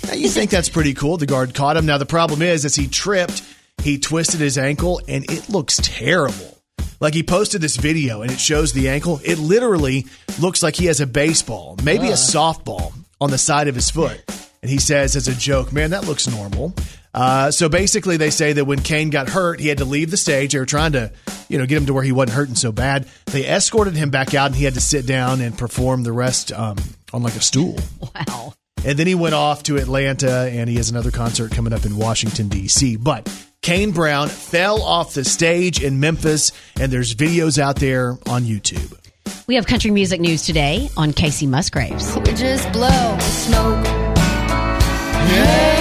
[0.05, 1.15] Now, you think that's pretty cool.
[1.15, 1.85] The guard caught him.
[1.85, 3.41] Now, the problem is, as he tripped,
[3.81, 6.61] he twisted his ankle and it looks terrible.
[6.99, 9.21] Like he posted this video and it shows the ankle.
[9.23, 10.07] It literally
[10.41, 12.15] looks like he has a baseball, maybe a ah.
[12.15, 14.21] softball on the side of his foot.
[14.61, 16.73] And he says, as a joke, man, that looks normal.
[17.13, 20.17] Uh, so basically, they say that when Kane got hurt, he had to leave the
[20.17, 20.53] stage.
[20.53, 21.11] They were trying to,
[21.49, 23.07] you know, get him to where he wasn't hurting so bad.
[23.25, 26.51] They escorted him back out, and he had to sit down and perform the rest
[26.51, 26.77] um,
[27.13, 27.77] on like a stool.
[28.27, 28.53] Wow.
[28.83, 31.97] And then he went off to Atlanta and he has another concert coming up in
[31.97, 32.95] Washington, D.C.
[32.95, 33.29] But
[33.61, 38.97] Kane Brown fell off the stage in Memphis, and there's videos out there on YouTube.
[39.45, 42.17] We have country music news today on Kacey Musgraves.
[42.17, 43.85] We just blow smoke.
[43.85, 45.80] Yeah, yeah.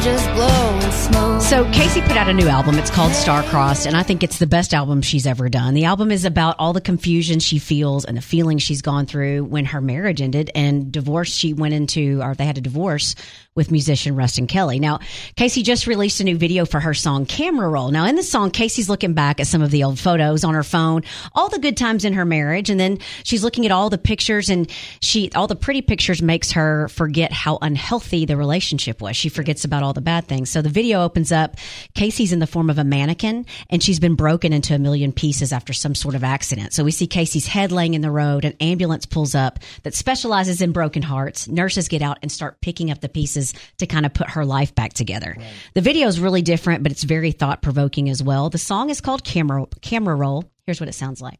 [0.00, 1.42] just blow smoke.
[1.42, 2.78] So Kacey put out a new album.
[2.78, 5.74] It's called Starcrossed, and I think it's the best album she's ever done.
[5.74, 9.44] The album is about all the confusion she feels and the feelings she's gone through
[9.44, 11.34] when her marriage ended and divorce.
[11.34, 13.14] She went into, or they had a divorce
[13.60, 14.80] with musician Ruston Kelly.
[14.80, 15.00] Now,
[15.36, 17.90] Kacey just released a new video for her song Camera Roll.
[17.90, 20.62] Now, in the song, Kacey's looking back at some of the old photos on her
[20.62, 21.02] phone,
[21.34, 24.48] all the good times in her marriage, and then she's looking at all the pictures
[24.48, 29.14] and she, all the pretty pictures makes her forget how unhealthy the relationship was.
[29.14, 30.48] She forgets about all the bad things.
[30.48, 31.56] So the video opens up.
[31.94, 35.52] Kacey's in the form of a mannequin and she's been broken into a million pieces
[35.52, 36.72] after some sort of accident.
[36.72, 38.46] So we see Kacey's head laying in the road.
[38.46, 41.46] An ambulance pulls up that specializes in broken hearts.
[41.46, 44.74] Nurses get out and start picking up the pieces to kind of put her life
[44.74, 45.36] back together.
[45.74, 48.50] The video is really different, but it's very thought provoking as well.
[48.50, 50.44] The song is called Camera Camera Roll.
[50.66, 51.38] Here's what it sounds like.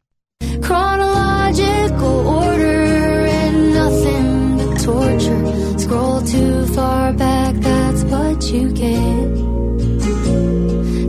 [0.63, 5.79] Chronological order and nothing but torture.
[5.79, 9.51] Scroll too far back, that's what you get.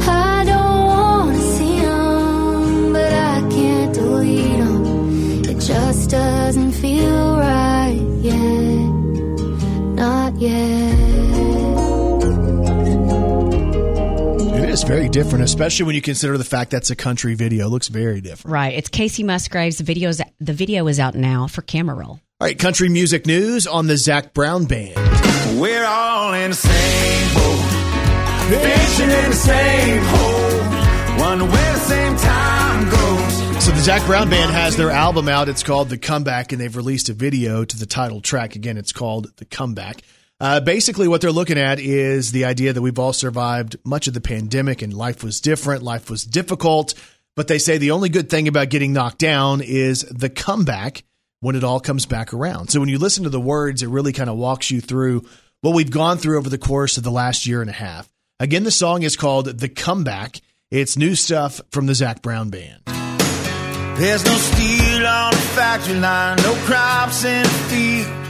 [0.07, 0.71] I don't
[14.71, 17.65] is very different, especially when you consider the fact that's a country video.
[17.65, 18.53] It looks very different.
[18.53, 18.73] Right.
[18.73, 19.77] It's Kacey Musgraves.
[19.77, 22.11] The video's the video is out now for Camera Roll.
[22.39, 24.95] All right, country music news on the Zac Brown Band.
[25.59, 28.61] We're all in the same boat.
[28.61, 31.19] Fishing in the same hole.
[31.19, 33.65] Wonder where the same time goes.
[33.65, 35.49] So the Zac Brown Band has their album out.
[35.49, 38.55] It's called The Comeback, and they've released a video to the title track.
[38.55, 40.01] Again, it's called The Comeback.
[40.41, 44.15] Uh, basically, what they're looking at is the idea that we've all survived much of
[44.15, 46.95] the pandemic and life was different, life was difficult.
[47.35, 51.03] But they say the only good thing about getting knocked down is the comeback
[51.41, 52.69] when it all comes back around.
[52.69, 55.25] So when you listen to the words, it really kind of walks you through
[55.61, 58.11] what we've gone through over the course of the last year and a half.
[58.39, 60.41] Again, the song is called The Comeback.
[60.71, 62.81] It's new stuff from the Zac Brown Band.
[63.99, 68.20] There's no steel on the factory line, no crops in the field,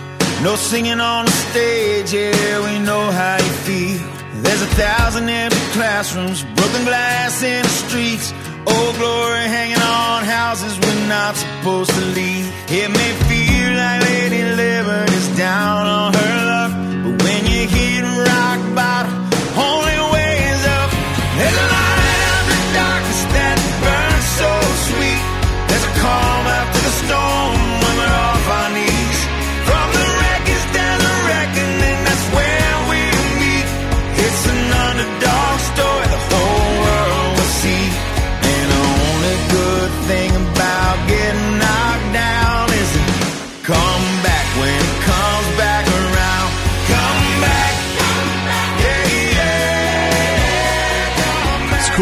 [0.43, 2.13] no singing on the stage.
[2.13, 3.99] Yeah, we know how you feel.
[4.41, 8.33] There's a thousand empty classrooms, broken glass in the streets,
[8.65, 12.47] old glory hanging on houses we're not supposed to leave.
[12.69, 16.71] It may feel like Lady Liberty's down on her luck,
[17.03, 19.20] but when you hit rock bottom,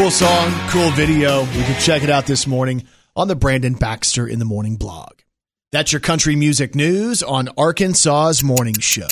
[0.10, 1.42] Cool song, cool video.
[1.42, 5.12] You can check it out this morning on the Brandon Baxter in the Morning blog.
[5.72, 9.06] That's your country music news on Arkansas's Morning Show.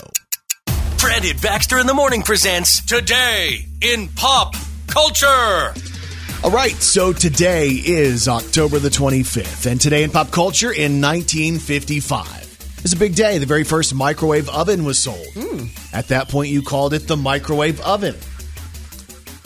[0.98, 4.56] Brandon Baxter in the Morning presents Today in Pop
[4.88, 5.76] Culture.
[6.44, 12.82] All right, so today is October the 25th, and today in pop culture in 1955
[12.84, 13.38] is a big day.
[13.38, 15.28] The very first microwave oven was sold.
[15.36, 15.66] Hmm.
[15.94, 18.16] At that point, you called it the microwave oven.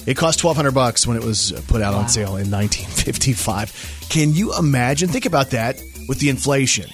[0.07, 4.07] It cost 1200 bucks when it was put out on sale in 1955.
[4.09, 5.09] Can you imagine?
[5.09, 6.89] Think about that with the inflation.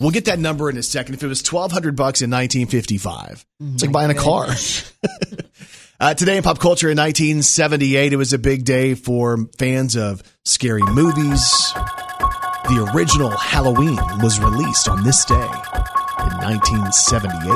[0.00, 1.14] We'll get that number in a second.
[1.14, 4.48] If it was 1200 bucks in 1955, it's like buying a car.
[6.00, 10.22] Uh, today in pop culture in 1978, it was a big day for fans of
[10.46, 11.74] scary movies.
[12.64, 17.52] The original Halloween was released on this day in 1978.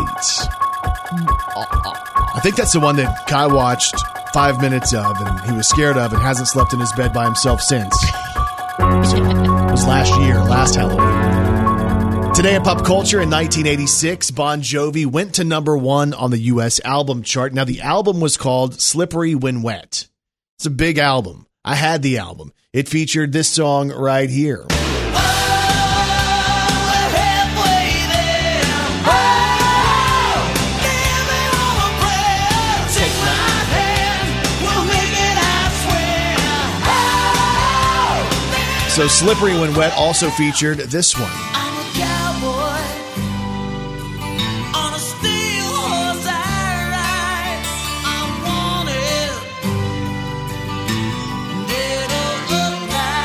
[2.37, 3.95] I think that's the one that Kai watched
[4.35, 7.25] five minutes of and he was scared of and hasn't slept in his bed by
[7.25, 7.97] himself since.
[9.09, 12.35] So, it was last year, last Halloween.
[12.35, 16.81] Today in pop culture in 1986, Bon Jovi went to number one on the U.S.
[16.85, 17.55] album chart.
[17.55, 20.09] Now, the album was called Slippery When Wet.
[20.59, 21.47] It's a big album.
[21.65, 22.53] I had the album.
[22.73, 24.67] It featured this song right here.
[38.95, 41.33] So, Slippery When Wet also featured this one.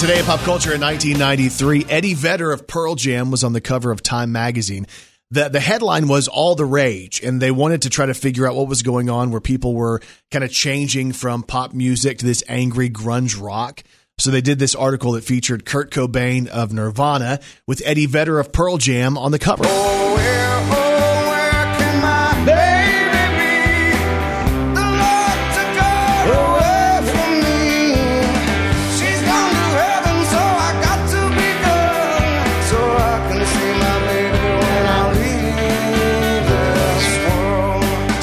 [0.02, 3.90] Today in pop culture in 1993, Eddie Vedder of Pearl Jam was on the cover
[3.90, 4.88] of Time magazine.
[5.32, 8.58] The, the headline was All the Rage, and they wanted to try to figure out
[8.58, 12.44] what was going on where people were kind of changing from pop music to this
[12.50, 13.86] angry grunge rock.
[14.18, 18.52] So they did this article that featured Kurt Cobain of Nirvana with Eddie Vedder of
[18.52, 19.64] Pearl Jam on the cover.
[19.66, 20.83] Oh,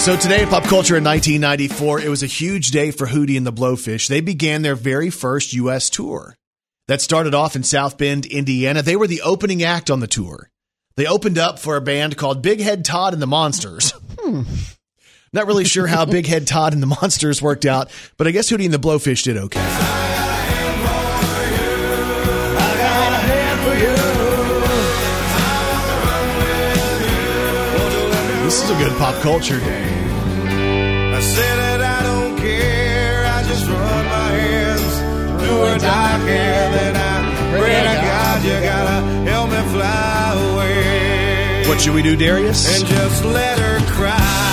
[0.00, 3.46] So today in pop culture in 1994, it was a huge day for Hootie and
[3.46, 4.08] the Blowfish.
[4.08, 5.90] They began their very first U.S.
[5.90, 6.36] tour.
[6.88, 8.80] That started off in South Bend, Indiana.
[8.80, 10.48] They were the opening act on the tour.
[10.96, 13.92] They opened up for a band called Big Head Todd and the Monsters.
[14.20, 14.42] Hmm.
[15.32, 18.50] Not really sure how Big Head Todd and the Monsters worked out, but I guess
[18.50, 19.60] Hootie and the Blowfish did okay.
[28.44, 29.79] This is a good pop culture day.
[41.70, 42.80] What should we do, Darius?
[42.80, 44.49] And just let her cry.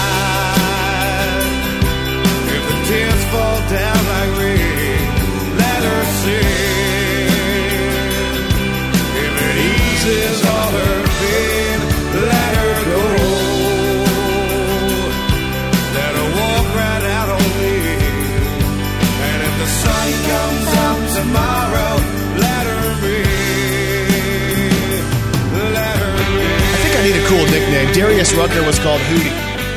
[27.71, 27.93] Nickname.
[27.93, 29.31] Darius Rucker was called Hootie.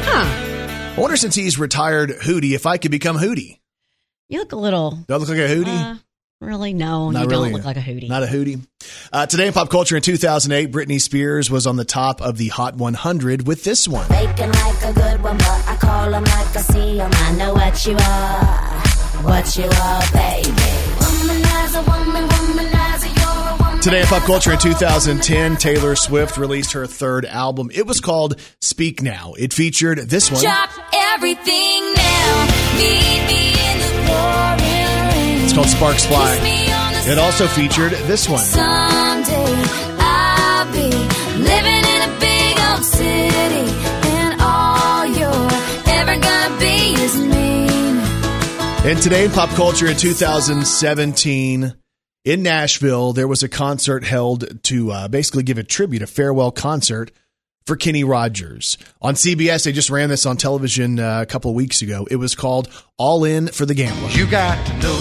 [0.05, 0.97] Huh.
[0.97, 3.59] I wonder since he's retired Hootie, if I could become Hootie.
[4.29, 4.93] You look a little.
[4.93, 5.67] Do I look like a Hootie?
[5.93, 5.97] Uh,
[6.41, 6.73] really?
[6.73, 7.51] No, Not you really.
[7.51, 8.09] don't look like a hootie.
[8.09, 8.65] Not a Hootie.
[9.13, 12.49] Uh, today in pop culture in 2008, Britney Spears was on the top of the
[12.49, 14.07] Hot 100 with this one.
[14.09, 17.11] Faking like a good one, but I call 'em like I see 'em.
[17.13, 20.51] I know what you are, what you are, baby.
[21.01, 22.70] Womanizer, woman, womanizer, you're woman.
[23.83, 27.71] Today in pop culture in 2010, Taylor Swift released her third album.
[27.73, 29.33] It was called Speak Now.
[29.39, 30.43] It featured this one.
[30.43, 32.47] Drop everything now.
[32.77, 34.13] Meet me in the
[34.61, 35.45] rain.
[35.45, 36.35] It's called Sparks Fly.
[36.35, 38.41] Kiss me on the It also featured this one.
[38.45, 39.55] Someday
[39.99, 40.91] I'll be
[41.41, 43.73] living in a big old city,
[44.13, 45.51] and all you're
[45.89, 47.67] ever gonna be is me.
[48.91, 51.73] And today in pop culture in 2017,
[52.25, 56.51] in Nashville, there was a concert held to uh, basically give a tribute, a farewell
[56.51, 57.11] concert
[57.65, 58.79] for Kenny Rogers.
[59.01, 62.07] On CBS, they just ran this on television uh, a couple of weeks ago.
[62.11, 62.69] It was called
[62.99, 64.11] All In for the Gambler.
[64.11, 64.97] You got to know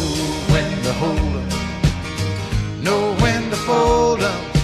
[0.50, 4.56] when to hold up, know when to fold up,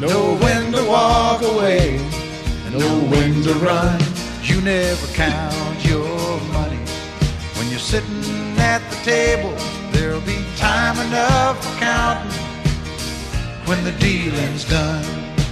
[0.00, 1.98] know when to walk away,
[2.66, 4.00] and know when to run.
[4.42, 6.78] You never count your money
[7.56, 9.54] when you're sitting at the table.
[9.92, 12.30] There'll be time enough for counting
[13.66, 15.04] when the dealing's done.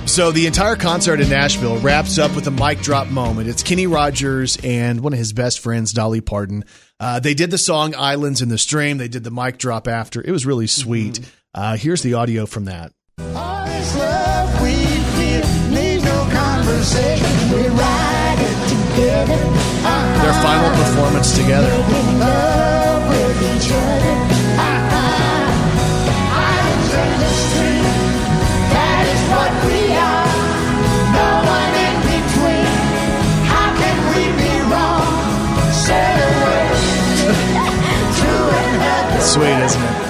[0.06, 3.48] So the entire concert in Nashville wraps up with a mic drop moment.
[3.48, 6.64] It's Kenny Rogers and one of his best friends, Dolly Parton.
[6.98, 10.20] Uh, they did the song "Islands in the Stream." They did the mic drop after.
[10.20, 11.20] It was really sweet.
[11.54, 12.92] Uh, here's the audio from that.
[13.34, 17.26] All this love we feel needs no conversation.
[17.52, 19.34] We ride it together.
[19.34, 20.22] Uh-huh.
[20.22, 21.98] Their final performance together.
[39.28, 40.08] Sweet, isn't it?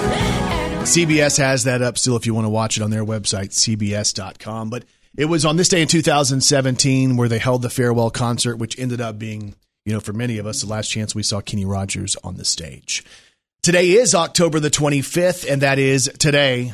[0.87, 4.69] CBS has that up still if you want to watch it on their website, cbs.com.
[4.69, 4.85] But
[5.17, 9.01] it was on this day in 2017 where they held the farewell concert, which ended
[9.01, 9.55] up being,
[9.85, 12.45] you know, for many of us, the last chance we saw Kenny Rogers on the
[12.45, 13.03] stage.
[13.61, 16.73] Today is October the 25th, and that is today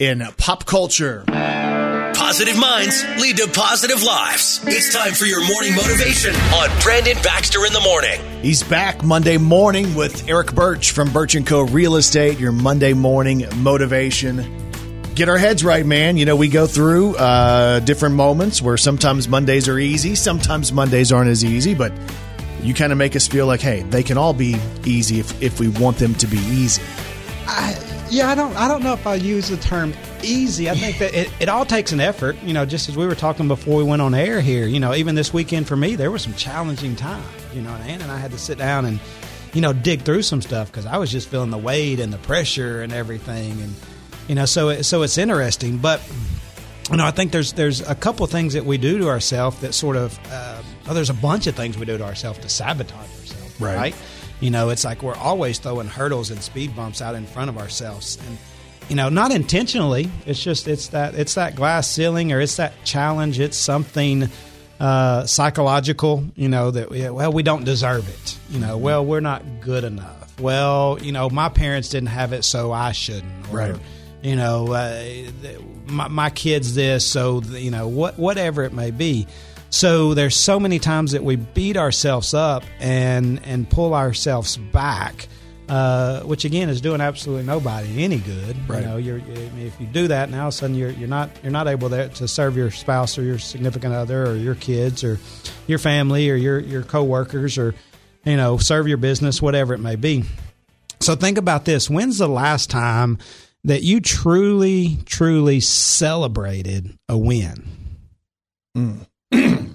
[0.00, 1.24] in pop culture.
[1.26, 4.60] Positive minds lead to positive lives.
[4.64, 8.18] It's time for your morning motivation on Brandon Baxter in the morning.
[8.42, 11.62] He's back Monday morning with Eric Birch from Birch & Co.
[11.62, 14.72] Real Estate, your Monday morning motivation.
[15.14, 16.16] Get our heads right, man.
[16.16, 21.12] You know, we go through uh, different moments where sometimes Mondays are easy, sometimes Mondays
[21.12, 21.92] aren't as easy, but
[22.62, 25.60] you kind of make us feel like, hey, they can all be easy if, if
[25.60, 26.82] we want them to be easy.
[27.46, 28.54] I, yeah, I don't.
[28.56, 30.68] I don't know if I use the term easy.
[30.68, 32.36] I think that it, it all takes an effort.
[32.42, 34.66] You know, just as we were talking before we went on air here.
[34.66, 37.24] You know, even this weekend for me, there were some challenging times.
[37.54, 39.00] You know, and Ann and I had to sit down and
[39.54, 42.18] you know dig through some stuff because I was just feeling the weight and the
[42.18, 43.74] pressure and everything, and
[44.28, 46.00] you know, so it, so it's interesting, but.
[46.90, 49.60] You know, I think there's there's a couple of things that we do to ourselves
[49.60, 52.48] that sort of uh, oh, there's a bunch of things we do to ourselves to
[52.48, 53.76] sabotage ourselves, Right.
[53.76, 53.94] right?
[54.40, 57.58] You know, it's like we're always throwing hurdles and speed bumps out in front of
[57.58, 58.38] ourselves, and
[58.88, 60.10] you know, not intentionally.
[60.26, 63.38] It's just it's that it's that glass ceiling or it's that challenge.
[63.38, 64.28] It's something
[64.80, 66.24] uh, psychological.
[66.34, 68.38] You know that we, well we don't deserve it.
[68.48, 70.40] You know, well we're not good enough.
[70.40, 73.48] Well, you know, my parents didn't have it, so I shouldn't.
[73.52, 73.76] Or, Right.
[74.22, 75.02] You know, uh,
[75.86, 79.26] my, my kids this, so you know what whatever it may be.
[79.70, 85.28] So there's so many times that we beat ourselves up and and pull ourselves back,
[85.68, 88.56] uh, which again is doing absolutely nobody any good.
[88.68, 88.82] Right.
[88.82, 91.30] You know, you're, if you do that, now all of a sudden you're you're not
[91.44, 95.04] you're not able to, to serve your spouse or your significant other or your kids
[95.04, 95.20] or
[95.68, 97.74] your family or your your coworkers or
[98.24, 100.24] you know serve your business, whatever it may be.
[100.98, 103.18] So think about this: When's the last time
[103.62, 107.68] that you truly, truly celebrated a win?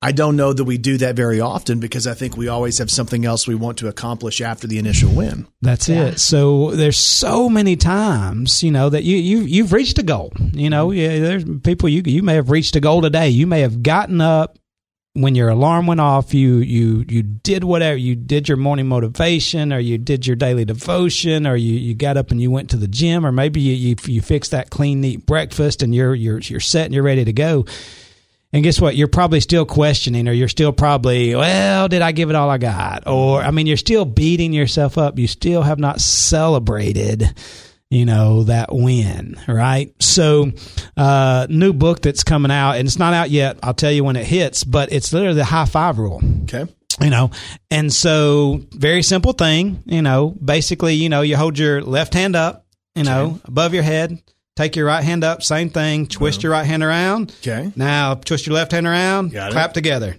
[0.00, 2.88] I don't know that we do that very often because I think we always have
[2.88, 5.48] something else we want to accomplish after the initial win.
[5.60, 6.20] That's it.
[6.20, 10.32] So there's so many times, you know, that you you you've reached a goal.
[10.52, 13.28] You know, yeah, there's people you you may have reached a goal today.
[13.28, 14.56] You may have gotten up
[15.14, 16.32] when your alarm went off.
[16.32, 20.64] You you you did whatever you did your morning motivation, or you did your daily
[20.64, 23.74] devotion, or you, you got up and you went to the gym, or maybe you
[23.74, 27.24] you, you fixed that clean neat breakfast and you're you're you're set and you're ready
[27.24, 27.64] to go.
[28.52, 28.96] And guess what?
[28.96, 32.56] You're probably still questioning, or you're still probably, well, did I give it all I
[32.58, 33.06] got?
[33.06, 35.18] Or, I mean, you're still beating yourself up.
[35.18, 37.34] You still have not celebrated,
[37.90, 39.92] you know, that win, right?
[40.02, 40.52] So,
[40.96, 43.58] uh, new book that's coming out, and it's not out yet.
[43.62, 46.64] I'll tell you when it hits, but it's literally the high five rule Okay.
[47.02, 47.30] you know
[47.70, 52.34] and so very simple thing you know basically you know you hold your left hand
[52.34, 54.18] up you know above your head
[54.58, 57.70] take your right hand up same thing twist your right hand around Okay.
[57.76, 59.52] now twist your left hand around Got it.
[59.52, 60.16] clap together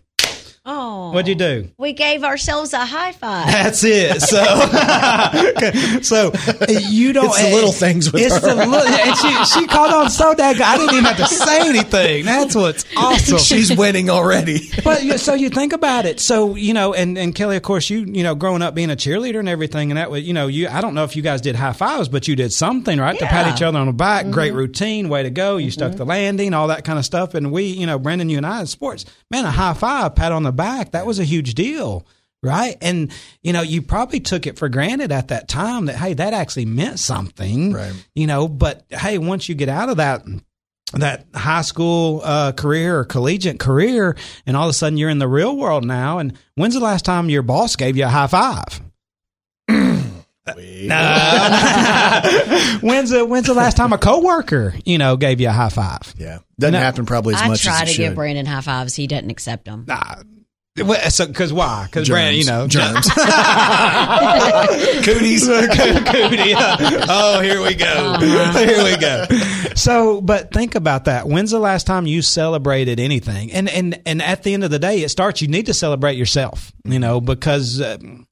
[0.65, 0.78] Oh.
[1.11, 3.47] What'd you do We gave ourselves a high five.
[3.51, 4.21] that's it.
[4.21, 4.43] So,
[6.01, 6.31] so
[6.67, 7.25] you don't.
[7.25, 8.41] It's the eh, little things with it's her.
[8.41, 10.61] The little, and she she caught on so dang.
[10.61, 12.25] I didn't even have to say anything.
[12.25, 13.37] That's what's awesome.
[13.37, 14.69] She's winning already.
[14.83, 16.19] but so you think about it.
[16.19, 18.95] So you know, and and Kelly, of course, you you know, growing up being a
[18.95, 21.41] cheerleader and everything, and that was you know, you I don't know if you guys
[21.41, 24.23] did high fives, but you did something right to pat each other on the back.
[24.23, 24.33] Mm-hmm.
[24.33, 25.57] Great routine, way to go.
[25.57, 25.73] You mm-hmm.
[25.73, 27.33] stuck the landing, all that kind of stuff.
[27.33, 30.31] And we, you know, Brendan, you and I in sports, man, a high five, pat
[30.31, 32.05] on the back, that was a huge deal.
[32.41, 32.77] Right.
[32.81, 36.33] And, you know, you probably took it for granted at that time that, hey, that
[36.33, 37.73] actually meant something.
[37.73, 37.91] Right.
[38.15, 40.23] You know, but hey, once you get out of that,
[40.93, 45.19] that high school uh, career or collegiate career, and all of a sudden you're in
[45.19, 46.19] the real world now.
[46.19, 48.81] And when's the last time your boss gave you a high five?
[52.81, 56.13] when's the when's the last time a coworker you know gave you a high five?
[56.17, 56.79] Yeah, doesn't No.
[56.79, 58.01] happen probably as I much try as it to should.
[58.01, 58.95] give Brandon high fives.
[58.95, 59.85] He doesn't accept them.
[59.87, 60.15] Nah.
[60.77, 61.85] Well, So, because why?
[61.85, 62.07] Because.
[62.09, 63.07] Brandon, you know, germs.
[65.03, 66.53] cooties, cootie.
[67.09, 68.17] Oh, here we go.
[68.19, 69.25] Here we go.
[69.75, 71.27] So, but think about that.
[71.27, 73.51] When's the last time you celebrated anything?
[73.51, 75.41] And and and at the end of the day, it starts.
[75.41, 76.71] You need to celebrate yourself.
[76.85, 77.81] You know, because.
[77.81, 78.27] Um,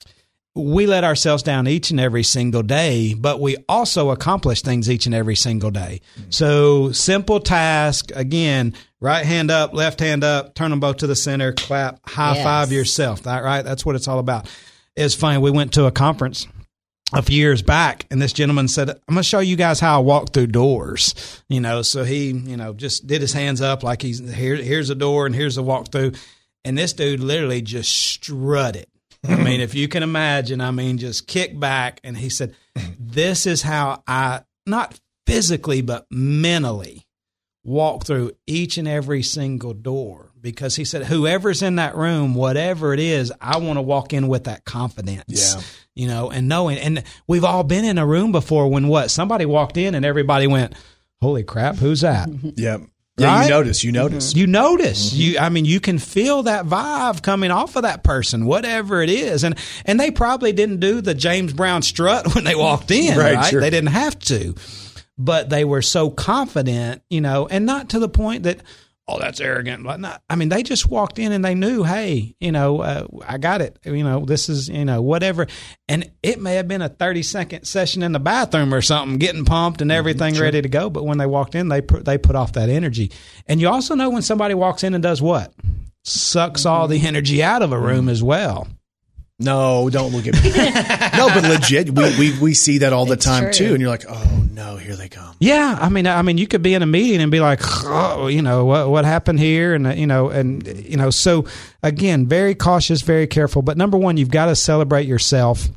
[0.55, 5.05] we let ourselves down each and every single day, but we also accomplish things each
[5.05, 6.01] and every single day.
[6.31, 11.15] So simple task again, right hand up, left hand up, turn them both to the
[11.15, 12.43] center, clap, high Yes.
[12.43, 13.23] five yourself.
[13.23, 13.63] That right?
[13.63, 14.49] That's what it's all about.
[14.95, 15.37] It's funny.
[15.37, 16.47] We went to a conference
[17.13, 19.97] a few years back and this gentleman said, I'm going to show you guys how
[19.97, 21.41] I walk through doors.
[21.47, 24.89] You know, so he, you know, just did his hands up like he's here, here's
[24.89, 26.13] a door and here's a walk through.
[26.65, 28.87] And this dude literally just strutted.
[29.25, 32.01] I mean, if you can imagine, I mean, just kick back.
[32.03, 32.55] And he said,
[32.99, 37.06] This is how I, not physically, but mentally
[37.67, 40.31] walk through each and every single door.
[40.39, 44.27] Because he said, Whoever's in that room, whatever it is, I want to walk in
[44.27, 45.25] with that confidence.
[45.55, 45.61] Yeah.
[45.93, 49.11] You know, and knowing, and we've all been in a room before when what?
[49.11, 50.73] Somebody walked in and everybody went,
[51.21, 52.29] Holy crap, who's that?
[52.55, 52.77] Yeah.
[53.19, 53.43] Yeah, Right?
[53.45, 53.83] you notice.
[53.83, 54.29] You notice.
[54.29, 54.39] Mm-hmm.
[54.39, 55.09] You notice.
[55.09, 55.21] Mm-hmm.
[55.21, 59.09] You I mean you can feel that vibe coming off of that person, whatever it
[59.09, 59.43] is.
[59.43, 59.55] And
[59.85, 63.49] and they probably didn't do the James Brown strut when they walked in, Right, right?
[63.49, 63.59] sure.
[63.59, 64.53] They didn't have to.
[65.17, 68.61] But they were so confident, you know, and not to the point that
[69.07, 69.83] oh that's arrogant.
[69.83, 73.07] But not, I mean they just walked in and they knew, hey, you know, uh,
[73.25, 73.79] I got it.
[73.83, 75.47] You know, this is, you know, whatever.
[75.87, 79.45] And it may have been a 30 second session in the bathroom or something getting
[79.45, 79.97] pumped and mm-hmm.
[79.97, 82.69] everything ready to go, but when they walked in they put, they put off that
[82.69, 83.11] energy.
[83.47, 85.53] And you also know when somebody walks in and does what?
[86.03, 86.69] Sucks mm-hmm.
[86.69, 88.09] all the energy out of a room mm-hmm.
[88.09, 88.67] as well.
[89.39, 90.49] No, don't look at me.
[91.17, 93.51] no, but legit, we, we we see that all the It's time true.
[93.53, 95.35] too, and you're like, oh no, here they come.
[95.39, 98.27] Yeah, I mean, I mean, you could be in a meeting and be like, oh,
[98.27, 101.45] you know, what what happened here, and uh, you know, and you know, so
[101.83, 103.61] again, very cautious, very careful.
[103.61, 105.67] But number one, you've got to celebrate yourself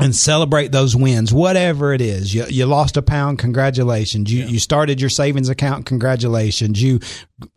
[0.00, 2.34] and celebrate those wins, whatever it is.
[2.34, 4.32] You, you lost a pound, congratulations.
[4.32, 6.82] You you started your savings account, congratulations.
[6.82, 6.98] You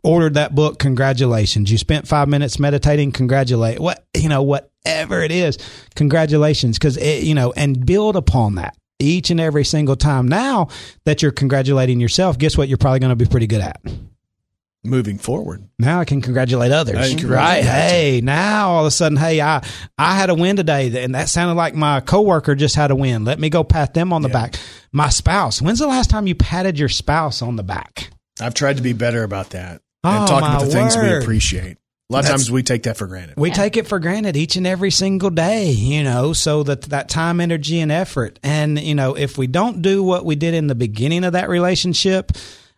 [0.04, 1.72] ordered that book, congratulations.
[1.72, 3.80] You spent five minutes meditating, congratulate.
[3.80, 4.42] What you know,
[4.84, 5.58] whatever it is,
[5.94, 6.78] congratulations.
[6.78, 10.28] Because you know, and build upon that each and every single time.
[10.28, 10.68] Now
[11.04, 12.68] that you're congratulating yourself, guess what?
[12.68, 13.80] You're probably going to be pretty good at.
[14.82, 17.62] Moving forward, Now I can congratulate others, can right?
[17.62, 19.62] Hey, now all of a sudden, hey, I
[19.98, 23.26] I had a win today, and that sounded like my coworker just had a win.
[23.26, 24.32] Let me go pat them on the Yeah.
[24.46, 24.54] back.
[24.90, 25.60] My spouse.
[25.60, 28.08] When's the last time you patted your spouse on the back?
[28.40, 31.76] I've tried to be better about that and Oh, talking about the things we appreciate.
[32.10, 33.36] A lot of That's- times we take that for granted.
[33.36, 37.08] We take it for granted each and every single day, you know, so that that
[37.08, 38.40] time, energy, and effort.
[38.42, 41.48] And, you know, if we don't do what we did in the beginning of that
[41.48, 42.32] relationship,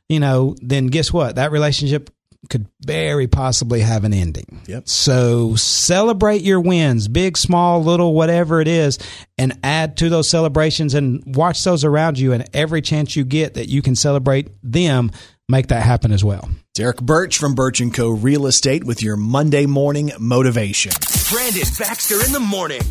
[0.07, 1.37] you know, then guess what?
[1.37, 2.11] That relationship
[2.51, 4.61] could very possibly have an ending.
[4.67, 4.89] Yep.
[4.89, 8.99] So celebrate your wins, big, small, little, whatever it is,
[9.39, 12.33] and add to those celebrations and watch those around you.
[12.33, 15.13] And every chance you get that you can celebrate them,
[15.49, 16.49] make that happen as well.
[16.75, 18.11] Derek Birch from Birch and Co.
[18.11, 20.93] Real Estate with your Monday morning motivation.
[21.31, 22.83] Brandon Baxter in the morning.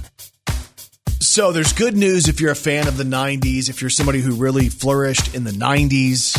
[1.19, 4.35] So there's good news if you're a fan of the 90s, if you're somebody who
[4.35, 6.37] really flourished in the 90s.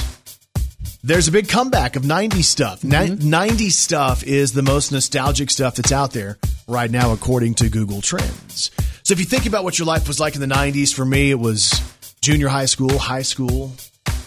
[1.02, 2.82] There's a big comeback of 90s stuff.
[2.82, 3.28] Mm-hmm.
[3.28, 6.38] Ni- 90s stuff is the most nostalgic stuff that's out there
[6.68, 8.70] right now, according to Google Trends.
[9.02, 11.30] So if you think about what your life was like in the 90s, for me,
[11.30, 11.72] it was
[12.20, 13.72] junior high school, high school.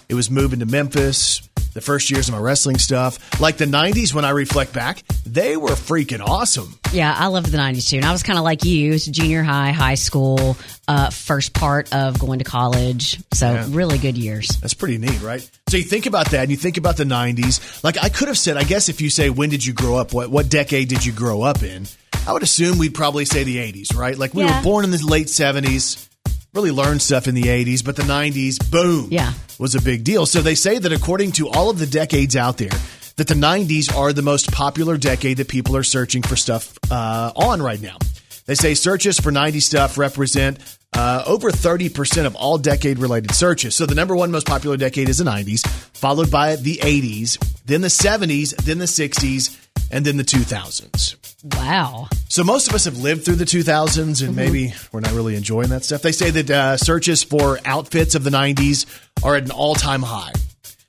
[0.10, 3.40] It was moving to Memphis, the first years of my wrestling stuff.
[3.40, 6.80] Like the 90s, when I reflect back, they were freaking awesome.
[6.94, 7.98] Yeah, I loved the 90s too.
[7.98, 10.56] And I was kind of like you, it was junior high, high school,
[10.88, 13.20] uh, first part of going to college.
[13.34, 13.68] So Yeah.
[13.70, 14.48] really good years.
[14.62, 15.48] That's pretty neat, right?
[15.68, 17.84] So you think about that and you think about the 90s.
[17.84, 20.14] Like I could have said, I guess if you say, when did you grow up?
[20.14, 21.86] What, what decade did you grow up in?
[22.26, 24.18] I would assume we'd probably say the 80s, right?
[24.18, 24.58] Like we Yeah.
[24.58, 26.08] were born in the late 70s,
[26.56, 29.34] really learned stuff in the 80s, but the 90s, boom, Yeah.
[29.60, 30.26] was a big deal.
[30.26, 32.72] So they say that according to all of the decades out there,
[33.18, 37.32] that the 90s are the most popular decade that people are searching for stuff uh,
[37.36, 37.98] on right now.
[38.46, 40.60] They say searches for 90s stuff represent
[40.94, 43.76] uh, over 30% of all decade related searches.
[43.76, 47.82] So the number one most popular decade is the 90s, followed by the 80s, then
[47.82, 49.58] the 70s, then the 60s,
[49.96, 51.16] and then the 2000s.
[51.58, 52.10] Wow.
[52.28, 55.70] So most of us have lived through the 2000s, and maybe we're not really enjoying
[55.70, 56.02] that stuff.
[56.02, 58.86] They say that uh, searches for outfits of the 90s
[59.24, 60.34] are at an all-time high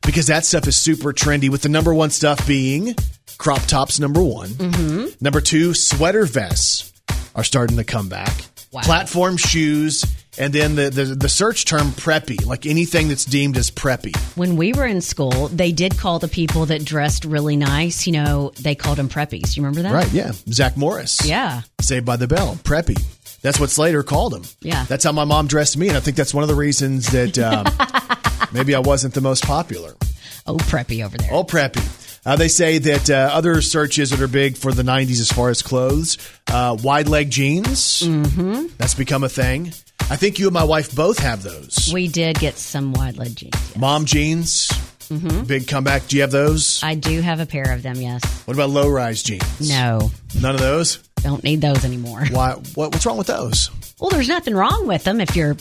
[0.04, 1.48] because that stuff is super trendy.
[1.48, 2.96] With the number one stuff being
[3.38, 4.48] crop tops, number one.
[4.48, 5.07] Mm-hmm.
[5.20, 6.92] Number two, sweater vests
[7.36, 8.34] are starting to come back.
[8.72, 8.80] Wow.
[8.82, 10.04] Platform shoes,
[10.39, 14.16] and then the, the the search term preppy, like anything that's deemed as preppy.
[14.37, 18.12] When we were in school, they did call the people that dressed really nice, you
[18.12, 19.57] know, they called them preppies.
[19.57, 19.93] You remember that?
[19.93, 20.12] Right?
[20.12, 20.32] Yeah.
[20.51, 21.26] Zach Morris.
[21.26, 21.62] Yeah.
[21.80, 23.01] Saved by the Bell, preppy.
[23.43, 24.43] That's what Slater called him.
[24.61, 24.84] Yeah.
[24.84, 27.39] That's how my mom dressed me, and I think that's one of the reasons that
[27.39, 27.66] um,
[28.53, 29.95] maybe I wasn't the most popular.
[30.47, 31.30] Oh, preppy over there.
[31.32, 32.05] Oh, preppy.
[32.26, 35.49] Uh, they say that uh, other searches that are big for the 90s as far
[35.49, 36.18] as clothes,
[36.49, 38.03] uh, wide leg jeans.
[38.03, 38.66] Mm-hmm.
[38.78, 39.72] That's become a thing.
[40.09, 41.90] I think you and my wife both have those.
[41.92, 43.55] We did get some wide leg jeans.
[43.55, 43.76] yes.
[43.76, 44.68] Mom jeans,
[45.09, 45.44] Mm-hmm.
[45.44, 46.09] big comeback.
[46.09, 46.82] Do you have those?
[46.82, 48.24] I do have a pair of them, yes.
[48.44, 49.68] What about low rise jeans?
[49.70, 50.97] No, None of those?
[51.22, 52.24] don't need those anymore.
[52.30, 52.53] Why?
[52.74, 53.70] What, what's wrong with those?
[54.01, 55.57] Well, there's nothing wrong with them if you're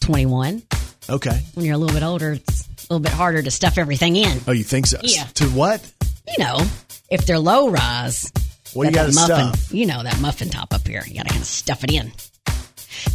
[0.00, 0.62] 21.
[1.10, 1.40] Okay.
[1.54, 4.40] When you're a little bit older, it's a little bit harder to stuff everything in.
[4.46, 4.98] Oh, you think so?
[5.02, 5.24] Yeah.
[5.34, 5.82] To what?
[6.28, 6.58] You know,
[7.10, 8.32] if they're low rise,
[8.74, 9.72] What you got got to stuff?
[9.72, 11.02] you know, that muffin top up here.
[11.06, 12.12] You got to kind of stuff it in.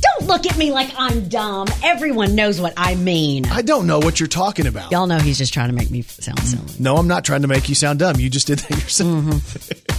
[0.02, 1.68] Don't look at me like I'm dumb.
[1.84, 3.46] Everyone knows what I mean.
[3.48, 4.92] I don't know what you're talking about.
[4.92, 6.64] Y'all know he's just trying to make me sound silly.
[6.80, 8.18] No, I'm not trying to make you sound dumb.
[8.18, 9.10] You just did that yourself.
[9.10, 9.96] Mm-hmm.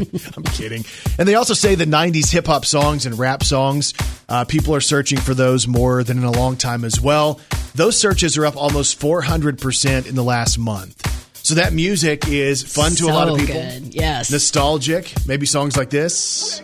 [0.36, 0.84] I'm kidding.
[1.18, 3.94] And they also say the 90s hip hop songs and rap songs,
[4.28, 7.40] uh, people are searching for those more than in a long time as well.
[7.74, 11.04] Those searches are up almost 400% in the last month.
[11.44, 13.54] So that music is fun to a lot of people.
[13.54, 13.94] good.
[13.94, 14.30] Yes.
[14.30, 15.12] Nostalgic.
[15.26, 16.60] Maybe songs like this.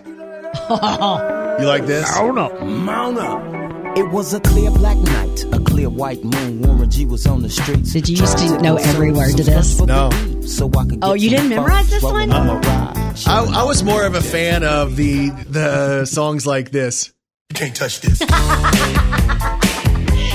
[1.60, 2.04] You like this?
[2.16, 3.96] Mount up, mount up.
[3.96, 6.62] It was a clear black night, a clear white moon.
[6.62, 7.92] Warren G was on the streets.
[7.92, 9.80] Did you used to know every word to this?
[9.80, 10.10] No.
[10.40, 12.32] So I could Oh, you didn't memorize this one?
[12.32, 13.14] on my ride.
[13.26, 17.12] I, I was more of a fan of the the songs like this.
[17.50, 18.20] You can't touch this.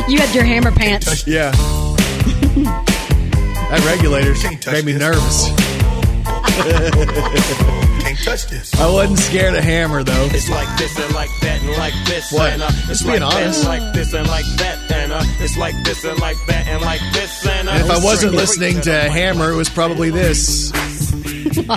[0.07, 1.27] You had your hammer pants.
[1.27, 1.51] Yeah.
[3.69, 4.33] that regulator
[4.71, 5.01] made me this.
[5.01, 5.49] nervous.
[8.23, 8.73] can't touch this.
[8.75, 10.27] I wasn't scared of hammer though.
[10.31, 12.51] It's like this and like that and like this What?
[12.53, 13.65] and uh, it's being like honest.
[13.65, 17.01] like this and like that and uh, it's like this and like that and like
[17.13, 20.71] this and uh, And if I wasn't listening to Hammer, it was probably this.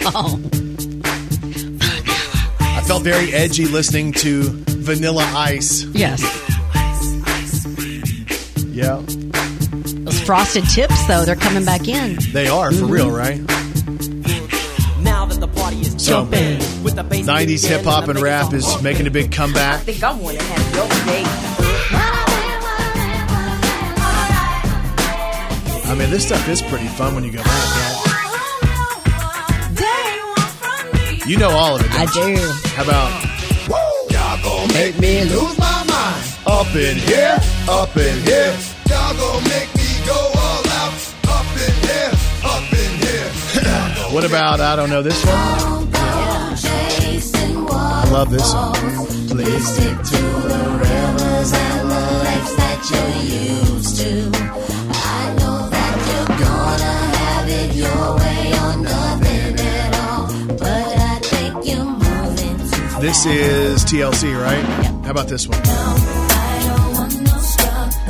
[2.65, 5.85] I felt very edgy listening to Vanilla Ice.
[5.93, 6.21] yes.
[8.75, 12.17] Yeah, Those frosted tips, though, they're coming back in.
[12.33, 13.39] they are for real, right?
[16.03, 19.83] So, jumping with the bass 90s hip hop and rap is making a big comeback.
[19.83, 21.23] think I'm gonna have your day.
[25.89, 28.09] I mean, this stuff is pretty fun when you go back.
[31.25, 31.93] You know all of it.
[31.93, 32.37] I don't you?
[32.37, 32.53] do.
[32.75, 33.23] How about
[34.11, 36.25] Y'all gonna make me lose my mind.
[36.45, 37.39] up in here,
[37.69, 38.59] up in here?
[38.91, 41.15] Y'all gonna make me go all out.
[41.29, 42.11] Up in here,
[42.43, 43.31] up in here.
[44.13, 45.72] What about I don't know this one?
[48.13, 48.75] I love this song.
[48.75, 54.13] Please stick to the rivers and the lakes that you're used to.
[54.93, 60.27] I know that you're gonna have it your way or nothing at all.
[60.59, 64.65] But I think you're moving too This is TLC, right?
[65.07, 65.65] How about this one?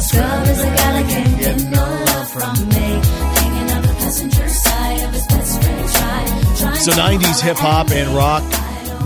[0.02, 2.88] Scrub is a guy that can't get no love from me.
[3.38, 8.42] Hanging out the passenger side of his best friend's So 90s hip hop and rock,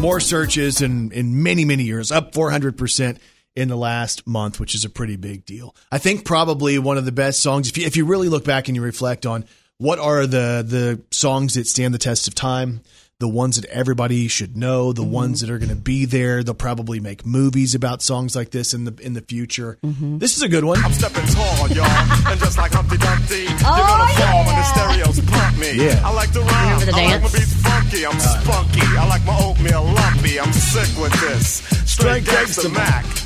[0.00, 3.18] more searches in, in many, many years, up 400%
[3.54, 5.74] in the last month, which is a pretty big deal.
[5.90, 8.68] I think probably one of the best songs, if you, if you really look back
[8.68, 9.46] and you reflect on
[9.78, 12.82] what are the, the songs that stand the test of time,
[13.18, 15.10] the ones that everybody should know, the mm-hmm.
[15.10, 16.42] ones that are going to be there.
[16.42, 19.78] They'll probably make movies about songs like this in the in the future.
[19.82, 20.18] Mm-hmm.
[20.18, 20.84] This is a good one.
[20.84, 24.64] I'm stepping tall, y'all, and just like Humpty Dumpty, you're Oh, gonna fall when the
[24.64, 25.86] stereos pump me.
[25.86, 26.02] Yeah.
[26.04, 27.65] I like to rhyme, Remember the I like dance?
[27.66, 31.62] Funky, I'm spunky, I like my oatmeal lumpy, I'm sick with this.
[31.84, 33.25] Straight gangsta Mac.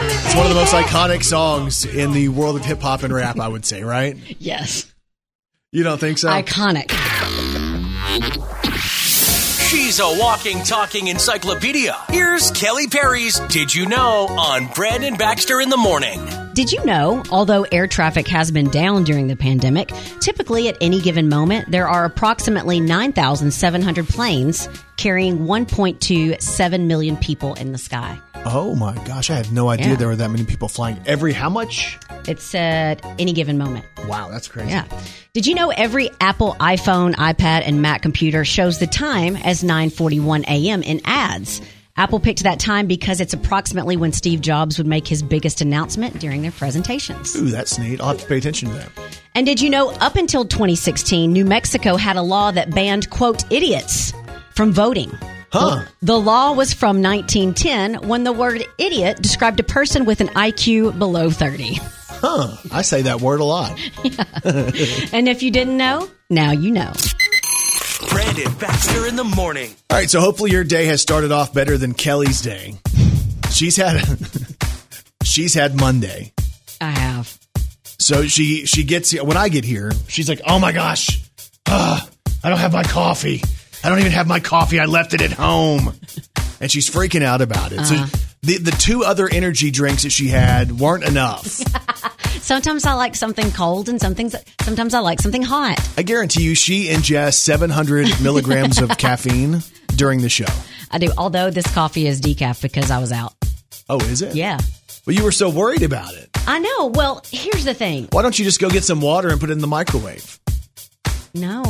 [0.31, 3.37] It's one of the most iconic songs in the world of hip hop and rap,
[3.37, 4.15] I would say, right?
[4.39, 4.89] Yes.
[5.73, 6.29] You don't think so?
[6.29, 6.89] Iconic.
[9.69, 11.97] She's a walking, talking encyclopedia.
[12.07, 16.25] Here's Kelly Perry's Did You Know on Brandon Baxter in the Morning.
[16.53, 19.89] Did you know, although air traffic has been down during the pandemic,
[20.19, 27.71] typically at any given moment, there are approximately 9,700 planes carrying 1.27 million people in
[27.71, 28.19] the sky.
[28.43, 29.95] Oh my gosh, I had no idea Yeah.
[29.95, 31.97] there were that many people flying every how much?
[32.27, 33.85] It's at any given moment.
[34.07, 34.71] Wow, that's crazy.
[34.71, 34.85] Yeah.
[35.33, 40.43] Did you know every Apple iPhone, iPad, and Mac computer shows the time as 9:41
[40.47, 40.83] a.m.
[40.83, 41.61] in ads?
[41.97, 46.19] Apple picked that time because it's approximately when Steve Jobs would make his biggest announcement
[46.19, 47.35] during their presentations.
[47.35, 47.99] Ooh, that's neat.
[47.99, 48.89] I'll have to pay attention to that.
[49.35, 53.49] And did you know up until 2016, New Mexico had a law that banned, quote,
[53.51, 54.13] idiots
[54.55, 55.11] from voting?
[55.51, 55.83] Huh.
[56.01, 60.97] The law was from 1910 when the word idiot described a person with an IQ
[60.97, 61.77] below 30.
[62.07, 62.55] Huh.
[62.71, 63.77] I say that word a lot.
[65.13, 66.93] And if you didn't know, now you know.
[68.09, 69.73] Brandon Baxter in the Morning.
[69.89, 72.75] All right, so hopefully your day has started off better than Kelly's day.
[73.51, 74.01] She's had
[75.23, 76.33] she's had Monday.
[76.79, 77.37] I have.
[77.99, 79.23] So she she gets here.
[79.23, 81.21] when I get here, she's like, "Oh my gosh,
[81.67, 82.07] ah,
[82.43, 83.41] I don't have my coffee.
[83.83, 84.79] I don't even have my coffee.
[84.79, 85.93] I left it at home,"
[86.59, 87.85] and she's freaking out about it.
[87.85, 87.95] So
[88.41, 91.61] the the two other energy drinks that she had weren't enough.
[92.41, 94.31] Sometimes I like something cold and something,
[94.61, 95.79] sometimes I like something hot.
[95.97, 99.61] I guarantee you, she ingests 700 milligrams of caffeine
[99.95, 100.51] during the show.
[100.89, 101.09] I do.
[101.17, 103.33] Although this coffee is decaf because I was out.
[103.87, 104.35] Oh, is it?
[104.35, 104.57] Yeah.
[105.05, 106.29] But you were so worried about it.
[106.47, 106.87] I know.
[106.87, 108.07] Well, here's the thing.
[108.11, 110.39] Why don't you just go get some water and put it in the microwave?
[111.33, 111.63] No.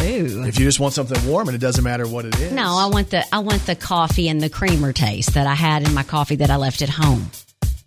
[0.00, 0.42] Ooh.
[0.44, 2.52] If you just want something warm and it doesn't matter what it is.
[2.52, 5.86] No, I want the I want the coffee and the creamer taste that I had
[5.86, 7.30] in my coffee that I left at home.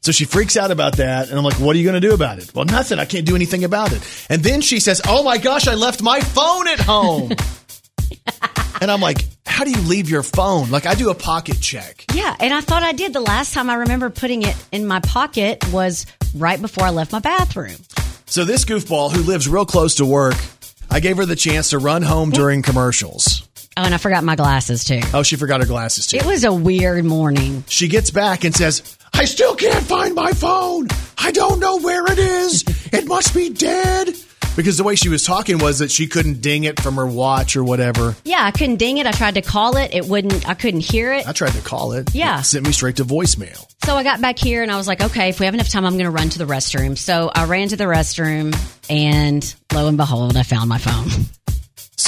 [0.09, 2.15] So she freaks out about that, and I'm like, "What are you going to do
[2.15, 2.97] about it?" Well, nothing.
[2.97, 4.01] I can't do anything about it.
[4.27, 7.31] And then she says, "Oh my gosh, I left my phone at home."
[8.81, 12.05] and I'm like, "How do you leave your phone?" Like I do a pocket check.
[12.11, 13.13] Yeah, and I thought I did.
[13.13, 17.11] The last time I remember putting it in my pocket was right before I left
[17.11, 17.77] my bathroom.
[18.25, 20.37] So this goofball who lives real close to work,
[20.89, 23.47] I gave her the chance to run home during commercials.
[23.77, 25.01] Oh, and I forgot my glasses too.
[25.13, 26.17] Oh, she forgot her glasses too.
[26.17, 27.63] It was a weird morning.
[27.69, 30.87] She gets back and says, I still can't find my phone.
[31.17, 32.63] I don't know where it is.
[32.91, 34.15] It must be dead.
[34.55, 37.55] Because the way she was talking was that she couldn't ding it from her watch
[37.55, 38.15] or whatever.
[38.25, 39.05] Yeah, I couldn't ding it.
[39.07, 39.93] I tried to call it.
[39.93, 40.49] It wouldn't.
[40.49, 41.27] I couldn't hear it.
[41.27, 42.13] I tried to call it.
[42.13, 42.39] Yeah.
[42.39, 43.65] It sent me straight to voicemail.
[43.85, 45.85] So I got back here and I was like, okay, if we have enough time,
[45.85, 46.97] I'm going to run to the restroom.
[46.97, 48.53] So I ran to the restroom
[48.89, 51.07] and lo and behold, I found my phone.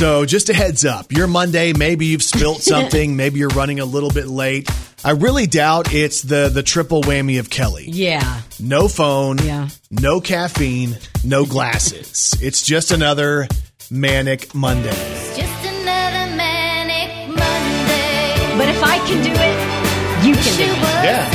[0.02, 3.86] So just a heads up, your Monday, maybe you've spilt something, maybe you're running a
[3.86, 4.68] little bit late.
[5.06, 7.86] I really doubt it's the the triple whammy of Kelly.
[7.88, 8.41] Yeah.
[8.60, 9.70] No phone, Yeah.
[9.91, 12.34] no caffeine, no glasses.
[12.41, 13.47] it's just another
[13.91, 14.89] manic Monday.
[15.38, 18.58] Just another manic Monday.
[18.58, 21.04] But if I can do it, you can do it.
[21.06, 21.30] Yeah.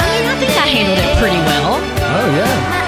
[0.00, 1.74] I mean, I think I handled it pretty well.
[1.76, 2.83] Oh yeah.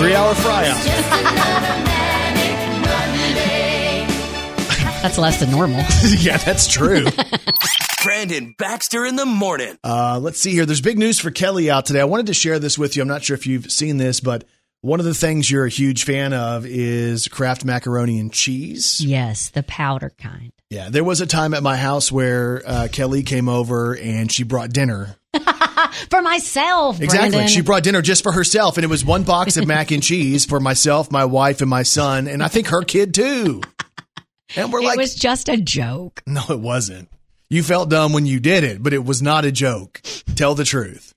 [0.00, 0.82] Three hour fry out.
[5.02, 5.80] That's less than normal.
[6.20, 7.04] yeah, that's true.
[8.02, 9.76] Brandon Baxter in the Morning.
[9.84, 10.64] Uh, let's see here.
[10.64, 12.00] There's big news for Kelly out today.
[12.00, 13.02] I wanted to share this with you.
[13.02, 14.44] I'm not sure if you've seen this, but
[14.80, 19.02] one of the things you're a huge fan of is Kraft macaroni and cheese.
[19.02, 20.50] Yes, the powder kind.
[20.70, 24.44] Yeah, there was a time at my house where uh, Kelly came over and she
[24.44, 25.16] brought dinner.
[26.10, 27.30] For myself, Exactly.
[27.30, 27.48] Brandon.
[27.48, 30.44] She brought dinner just for herself, and it was one box of mac and cheese
[30.44, 33.62] for myself, my wife, and my son, and I think her kid too.
[34.56, 36.22] And we're it like, it was just a joke.
[36.26, 37.08] no, it wasn't.
[37.48, 40.00] You felt dumb when you did it, but it was not a joke.
[40.36, 41.14] Tell the truth.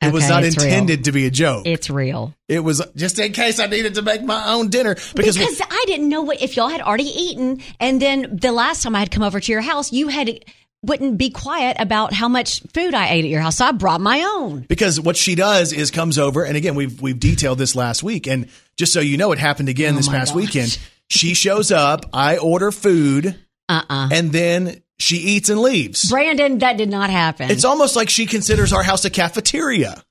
[0.00, 0.66] It was not it's real.
[0.66, 1.64] intended to be a joke.
[1.64, 2.34] It's real.
[2.48, 5.84] It was just in case I needed to make my own dinner because, Because I
[5.86, 9.12] didn't know what if y'all had already eaten, and then the last time I had
[9.12, 10.44] come over to your house, you had
[10.82, 14.00] wouldn't be quiet about how much food I ate at your house, so I brought
[14.00, 14.60] my own.
[14.62, 18.26] because what she does is comes over and again we've we've detailed this last week
[18.26, 20.42] and just so you know it happened again Oh this past gosh.
[20.42, 20.78] weekend.
[21.08, 23.36] She shows up, I order food,
[23.68, 26.08] Uh uh and then she eats and leaves.
[26.10, 27.50] Brandon, that did not happen.
[27.50, 30.02] It's almost like she considers our house a cafeteria.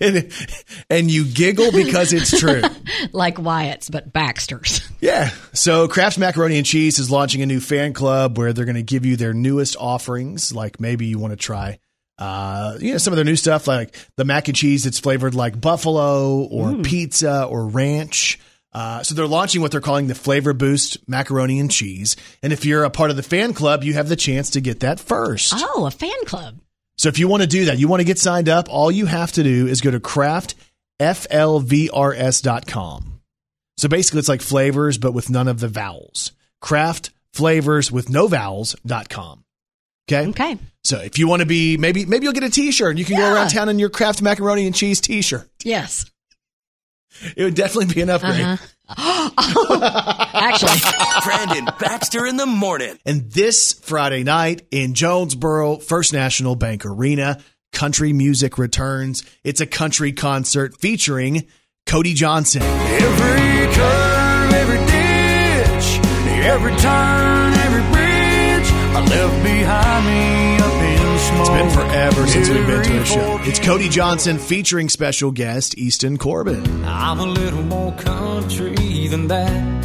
[0.00, 0.32] And,
[0.90, 2.62] and you giggle because it's true.
[3.12, 4.88] like Wyatt's, but Baxter's.
[5.00, 5.30] Yeah.
[5.52, 8.82] So Kraft Macaroni and Cheese is launching a new fan club where they're going to
[8.82, 10.54] give you their newest offerings.
[10.54, 11.78] Like maybe you want to try,
[12.18, 15.34] uh, you know, some of their new stuff, like the mac and cheese that's flavored
[15.34, 18.38] like buffalo or pizza or ranch.
[18.74, 22.16] Uh, so they're launching what they're calling the Flavor Boost Macaroni and Cheese.
[22.42, 24.80] And if you're a part of the fan club, you have the chance to get
[24.80, 25.54] that first.
[25.56, 26.58] Oh, a fan club.
[26.96, 29.06] So if you want to do that, you want to get signed up, all you
[29.06, 30.54] have to do is go to Kraft
[31.00, 31.90] flvrs.com.
[33.76, 36.30] So basically, it's like flavors, but with none of the vowels.
[36.60, 39.44] Kraft flavors with no vowels.com.
[40.08, 40.28] Okay.
[40.28, 40.58] Okay.
[40.84, 43.04] So if you want to be, maybe, maybe you'll get a t shirt and you
[43.04, 45.48] can go around town in your Kraft macaroni and cheese t shirt.
[45.64, 46.04] Yes.
[47.36, 48.40] It would definitely be an upgrade.
[48.40, 48.58] Uh-huh.
[50.34, 50.78] Actually,
[51.24, 52.98] Brandon Baxter in the morning.
[53.06, 57.38] And this Friday night in Jonesboro, First National Bank Arena,
[57.72, 59.24] country music returns.
[59.42, 61.46] It's a country concert featuring
[61.86, 62.62] Cody Johnson.
[62.62, 66.00] Every curve, every ditch,
[66.44, 70.43] every turn, every bridge I left behind me up in smoke.
[71.36, 73.38] It's been forever since we've been to a show.
[73.42, 76.84] It's Cody Johnson featuring special guest Easton Corbin.
[76.84, 79.84] I'm a little more country than that.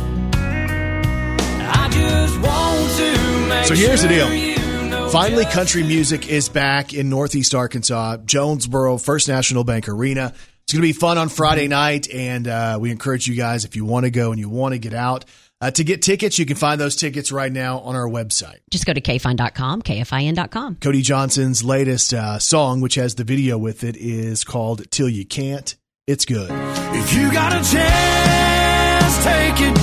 [1.71, 4.33] I just want to make So here's the deal.
[4.33, 4.55] you
[4.89, 10.33] know Finally, country music is back in Northeast Arkansas, Jonesboro, First National Bank Arena.
[10.63, 13.75] It's going to be fun on Friday night, and uh, we encourage you guys, if
[13.75, 15.25] you want to go and you want to get out,
[15.61, 16.39] uh, to get tickets.
[16.39, 18.59] You can find those tickets right now on our website.
[18.69, 20.75] just go to kfin.com, kfin.com.
[20.81, 25.25] Cody Johnson's latest uh, song, which has the video with it, is called Till You
[25.25, 25.75] Can't.
[26.07, 26.49] It's good.
[26.51, 29.75] If you got a chance, take it.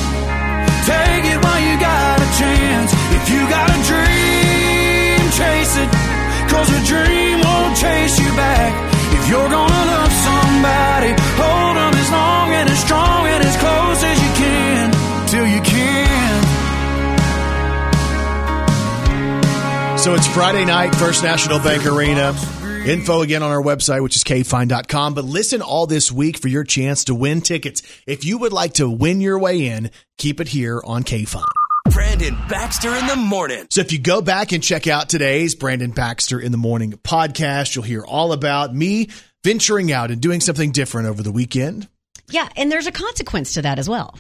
[0.87, 2.91] Take it while you got a chance.
[3.15, 5.91] If you got a dream, chase it.
[6.51, 8.73] Cause a dream won't chase you back.
[9.15, 11.66] If you're gonna love somebody, hold
[20.07, 22.33] So it's Friday night, First National Bank Arena.
[22.87, 25.15] Info again on our website, which is kfin.com.
[25.15, 27.83] But listen all this week for your chance to win tickets.
[28.07, 31.43] If you would like to win your way in, keep it here on KFin.
[31.91, 33.67] Brandon Baxter in the morning.
[33.69, 37.75] So if you go back and check out today's Brandon Baxter in the Morning podcast,
[37.75, 39.09] you'll hear all about me
[39.43, 41.89] venturing out and doing something different over the weekend.
[42.31, 44.17] Yeah, and there's a consequence to that as well.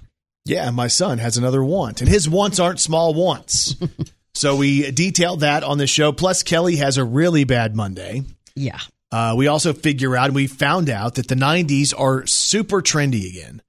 [0.47, 3.76] Yeah, my son has another want, and his wants aren't small wants.
[4.37, 6.12] so we detailed that on the show.
[6.12, 8.22] Plus, Kelly has a really bad Monday.
[8.55, 8.78] Yeah.
[9.11, 13.62] Uh, we also figure out we found out that the 90s are super trendy again.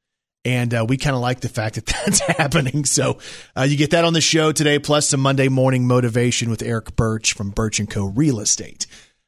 [0.43, 2.83] And uh, we kind of like the fact that that's happening.
[2.83, 3.19] So
[3.55, 6.97] uh, you get that on the show today, plus some Monday morning motivation with Eric
[6.97, 8.03] Birch from Birch and Co.
[8.03, 8.87] Real Estate.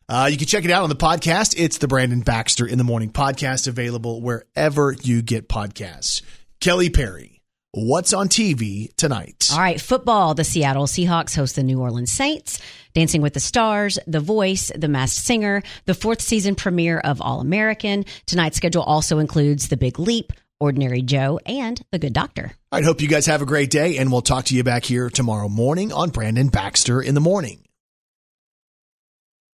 [0.10, 1.56] Uh, you can check it out on the podcast.
[1.58, 6.22] It's the Brandon Baxter in the Morning podcast, available wherever you get podcasts.
[6.60, 7.39] Kelly Perry,
[7.72, 9.50] what's on TV tonight?
[9.52, 10.34] All right, football.
[10.34, 12.60] The Seattle Seahawks host the New Orleans Saints.
[12.94, 17.40] Dancing with the Stars, The Voice, The Masked Singer, the fourth season premiere of All
[17.40, 18.06] American.
[18.26, 22.52] Tonight's schedule also includes The Big Leap, Ordinary Joe, and The Good Doctor.
[22.72, 25.10] I hope you guys have a great day, and we'll talk to you back here
[25.10, 27.64] tomorrow morning on Brandon Baxter in the Morning.